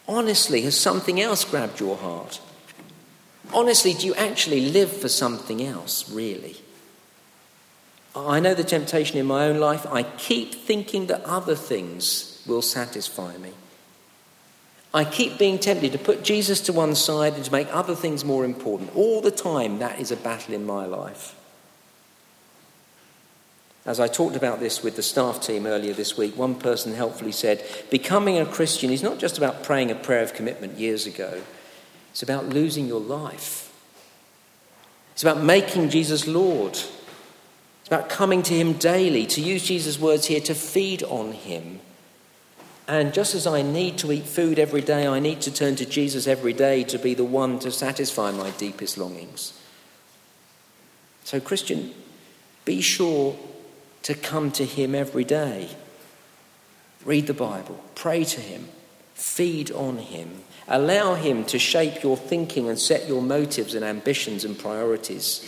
Honestly, 0.07 0.63
has 0.63 0.79
something 0.79 1.21
else 1.21 1.45
grabbed 1.45 1.81
your 1.81 1.97
heart? 1.97 2.41
Honestly, 3.53 3.95
do 3.95 4.07
you 4.07 4.15
actually 4.15 4.71
live 4.71 4.93
for 4.93 5.09
something 5.09 5.63
else, 5.63 6.11
really? 6.11 6.57
I 8.17 8.41
know 8.41 8.55
the 8.55 8.65
temptation 8.65 9.19
in 9.19 9.27
my 9.27 9.47
own 9.47 9.59
life. 9.59 9.87
I 9.87 10.03
keep 10.03 10.55
thinking 10.55 11.07
that 11.07 11.23
other 11.25 11.55
things 11.55 12.43
will 12.47 12.63
satisfy 12.63 13.37
me. 13.37 13.53
I 14.93 15.05
keep 15.05 15.39
being 15.39 15.59
tempted 15.59 15.93
to 15.93 15.99
put 15.99 16.25
Jesus 16.25 16.61
to 16.63 16.73
one 16.73 16.95
side 16.95 17.35
and 17.35 17.45
to 17.45 17.53
make 17.53 17.69
other 17.71 17.95
things 17.95 18.25
more 18.25 18.45
important. 18.45 18.97
All 18.97 19.21
the 19.21 19.31
time, 19.31 19.79
that 19.79 20.01
is 20.01 20.11
a 20.11 20.17
battle 20.17 20.55
in 20.55 20.65
my 20.65 20.87
life. 20.87 21.38
As 23.89 24.01
I 24.01 24.07
talked 24.07 24.37
about 24.37 24.61
this 24.61 24.83
with 24.83 24.97
the 24.97 25.03
staff 25.03 25.41
team 25.41 25.67
earlier 25.67 25.95
this 25.95 26.15
week, 26.15 26.37
one 26.37 26.57
person 26.57 26.93
helpfully 26.93 27.33
said, 27.33 27.65
Becoming 27.89 28.37
a 28.37 28.45
Christian 28.45 28.91
is 28.91 29.03
not 29.03 29.19
just 29.19 29.39
about 29.39 29.63
praying 29.63 29.91
a 29.91 29.95
prayer 29.95 30.23
of 30.23 30.35
commitment 30.35 30.79
years 30.79 31.07
ago, 31.07 31.41
it's 32.11 32.23
about 32.23 32.51
losing 32.51 32.87
your 32.87 33.01
life. 33.01 33.73
It's 35.13 35.23
about 35.23 35.43
making 35.43 35.89
Jesus 35.89 36.27
Lord. 36.27 36.73
It's 36.73 37.87
about 37.87 38.11
coming 38.11 38.43
to 38.43 38.53
Him 38.53 38.75
daily, 38.75 39.25
to 39.25 39.41
use 39.41 39.63
Jesus' 39.65 39.99
words 39.99 40.27
here, 40.27 40.41
to 40.41 40.55
feed 40.55 41.03
on 41.05 41.33
Him. 41.33 41.81
And 42.87 43.15
just 43.15 43.35
as 43.35 43.47
I 43.47 43.63
need 43.63 43.97
to 43.99 44.13
eat 44.13 44.27
food 44.27 44.59
every 44.59 44.83
day, 44.83 45.07
I 45.07 45.19
need 45.19 45.41
to 45.41 45.51
turn 45.51 45.77
to 45.77 45.87
Jesus 45.87 46.27
every 46.27 46.53
day 46.53 46.85
to 46.85 46.99
be 46.99 47.15
the 47.15 47.25
one 47.25 47.59
to 47.61 47.73
satisfy 47.73 48.33
my 48.33 48.51
deepest 48.51 48.99
longings. 48.99 49.59
So, 51.25 51.41
Christian, 51.41 51.95
be 52.67 52.83
sure 52.83 53.35
to 54.03 54.15
come 54.15 54.51
to 54.53 54.65
Him 54.65 54.95
every 54.95 55.25
day. 55.25 55.71
Read 57.05 57.27
the 57.27 57.35
Bible, 57.35 57.83
pray 57.95 58.25
to 58.25 58.41
Him, 58.41 58.69
feed 59.15 59.71
on 59.71 59.99
Him, 59.99 60.43
allow 60.67 61.15
Him 61.15 61.45
to 61.47 61.59
shape 61.59 62.03
your 62.03 62.17
thinking 62.17 62.69
and 62.69 62.79
set 62.79 63.09
your 63.09 63.23
motives 63.23 63.75
and 63.75 63.85
ambitions 63.85 64.45
and 64.45 64.59
priorities. 64.59 65.47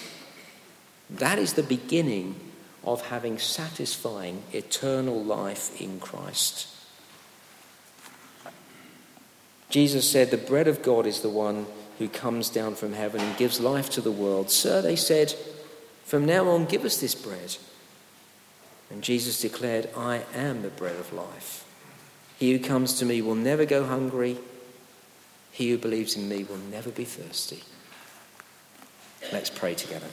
That 1.08 1.38
is 1.38 1.54
the 1.54 1.62
beginning 1.62 2.36
of 2.84 3.06
having 3.08 3.38
satisfying 3.38 4.42
eternal 4.52 5.22
life 5.22 5.80
in 5.80 6.00
Christ. 6.00 6.68
Jesus 9.68 10.08
said, 10.08 10.30
The 10.30 10.36
bread 10.36 10.68
of 10.68 10.82
God 10.82 11.06
is 11.06 11.20
the 11.20 11.28
one 11.28 11.66
who 11.98 12.08
comes 12.08 12.50
down 12.50 12.74
from 12.74 12.92
heaven 12.92 13.20
and 13.20 13.36
gives 13.36 13.60
life 13.60 13.90
to 13.90 14.00
the 14.00 14.10
world. 14.10 14.50
Sir, 14.50 14.82
they 14.82 14.96
said, 14.96 15.34
From 16.04 16.24
now 16.24 16.48
on, 16.48 16.64
give 16.64 16.84
us 16.84 17.00
this 17.00 17.14
bread. 17.14 17.56
And 18.90 19.02
Jesus 19.02 19.40
declared, 19.40 19.88
I 19.96 20.24
am 20.34 20.62
the 20.62 20.68
bread 20.68 20.96
of 20.96 21.12
life. 21.12 21.64
He 22.38 22.52
who 22.52 22.58
comes 22.58 22.98
to 22.98 23.04
me 23.04 23.22
will 23.22 23.36
never 23.36 23.64
go 23.64 23.84
hungry. 23.84 24.38
He 25.52 25.70
who 25.70 25.78
believes 25.78 26.16
in 26.16 26.28
me 26.28 26.42
will 26.42 26.56
never 26.56 26.90
be 26.90 27.04
thirsty. 27.04 27.62
Let's 29.32 29.50
pray 29.50 29.74
together. 29.74 30.08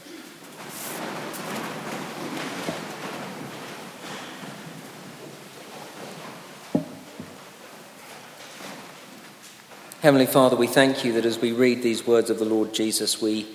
Heavenly 10.02 10.28
Father, 10.28 10.56
we 10.56 10.68
thank 10.68 11.04
you 11.04 11.14
that 11.14 11.26
as 11.26 11.40
we 11.40 11.52
read 11.52 11.82
these 11.82 12.06
words 12.06 12.30
of 12.30 12.38
the 12.38 12.46
Lord 12.46 12.74
Jesus, 12.74 13.22
we 13.22 13.48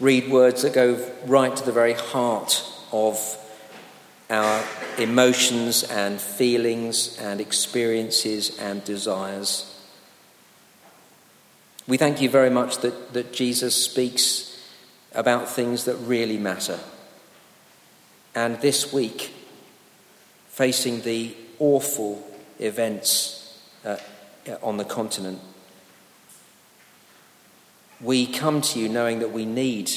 read 0.00 0.30
words 0.30 0.62
that 0.62 0.72
go 0.72 1.10
right 1.26 1.54
to 1.54 1.64
the 1.64 1.72
very 1.72 1.92
heart 1.92 2.64
of 2.92 3.36
our 4.30 4.64
emotions 4.96 5.82
and 5.82 6.20
feelings 6.20 7.18
and 7.18 7.40
experiences 7.40 8.56
and 8.58 8.82
desires. 8.84 9.66
We 11.88 11.96
thank 11.96 12.20
you 12.20 12.30
very 12.30 12.50
much 12.50 12.78
that, 12.78 13.12
that 13.12 13.32
Jesus 13.32 13.74
speaks 13.74 14.56
about 15.12 15.48
things 15.48 15.84
that 15.86 15.96
really 15.96 16.38
matter. 16.38 16.78
And 18.32 18.60
this 18.60 18.92
week, 18.92 19.32
facing 20.48 21.00
the 21.00 21.34
awful 21.58 22.24
events 22.60 23.58
uh, 23.84 23.96
on 24.62 24.76
the 24.76 24.84
continent, 24.84 25.40
we 28.00 28.26
come 28.26 28.60
to 28.60 28.78
you 28.78 28.88
knowing 28.88 29.18
that 29.18 29.32
we 29.32 29.44
need 29.44 29.90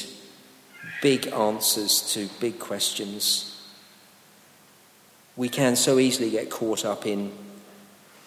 big 1.00 1.28
answers 1.28 2.12
to 2.12 2.28
big 2.40 2.58
questions 2.58 3.53
we 5.36 5.48
can 5.48 5.76
so 5.76 5.98
easily 5.98 6.30
get 6.30 6.50
caught 6.50 6.84
up 6.84 7.06
in 7.06 7.32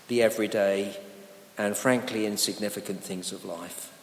the 0.07 0.21
everyday 0.21 0.97
and 1.57 1.75
frankly 1.75 2.25
insignificant 2.25 3.03
things 3.03 3.31
of 3.31 3.45
life. 3.45 3.93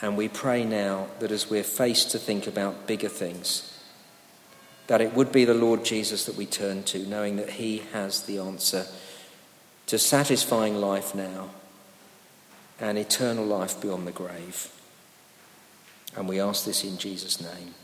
And 0.00 0.16
we 0.16 0.28
pray 0.28 0.64
now 0.64 1.08
that 1.20 1.30
as 1.30 1.48
we're 1.48 1.62
faced 1.62 2.10
to 2.10 2.18
think 2.18 2.46
about 2.46 2.86
bigger 2.86 3.08
things, 3.08 3.72
that 4.86 5.00
it 5.00 5.14
would 5.14 5.32
be 5.32 5.44
the 5.44 5.54
Lord 5.54 5.84
Jesus 5.84 6.26
that 6.26 6.36
we 6.36 6.46
turn 6.46 6.82
to, 6.84 7.06
knowing 7.06 7.36
that 7.36 7.50
He 7.50 7.78
has 7.92 8.22
the 8.22 8.38
answer 8.38 8.86
to 9.86 9.98
satisfying 9.98 10.76
life 10.76 11.14
now 11.14 11.50
and 12.78 12.98
eternal 12.98 13.44
life 13.44 13.80
beyond 13.80 14.06
the 14.06 14.12
grave. 14.12 14.70
And 16.16 16.28
we 16.28 16.40
ask 16.40 16.64
this 16.64 16.84
in 16.84 16.98
Jesus' 16.98 17.40
name. 17.40 17.74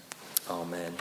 Amen. 0.51 0.95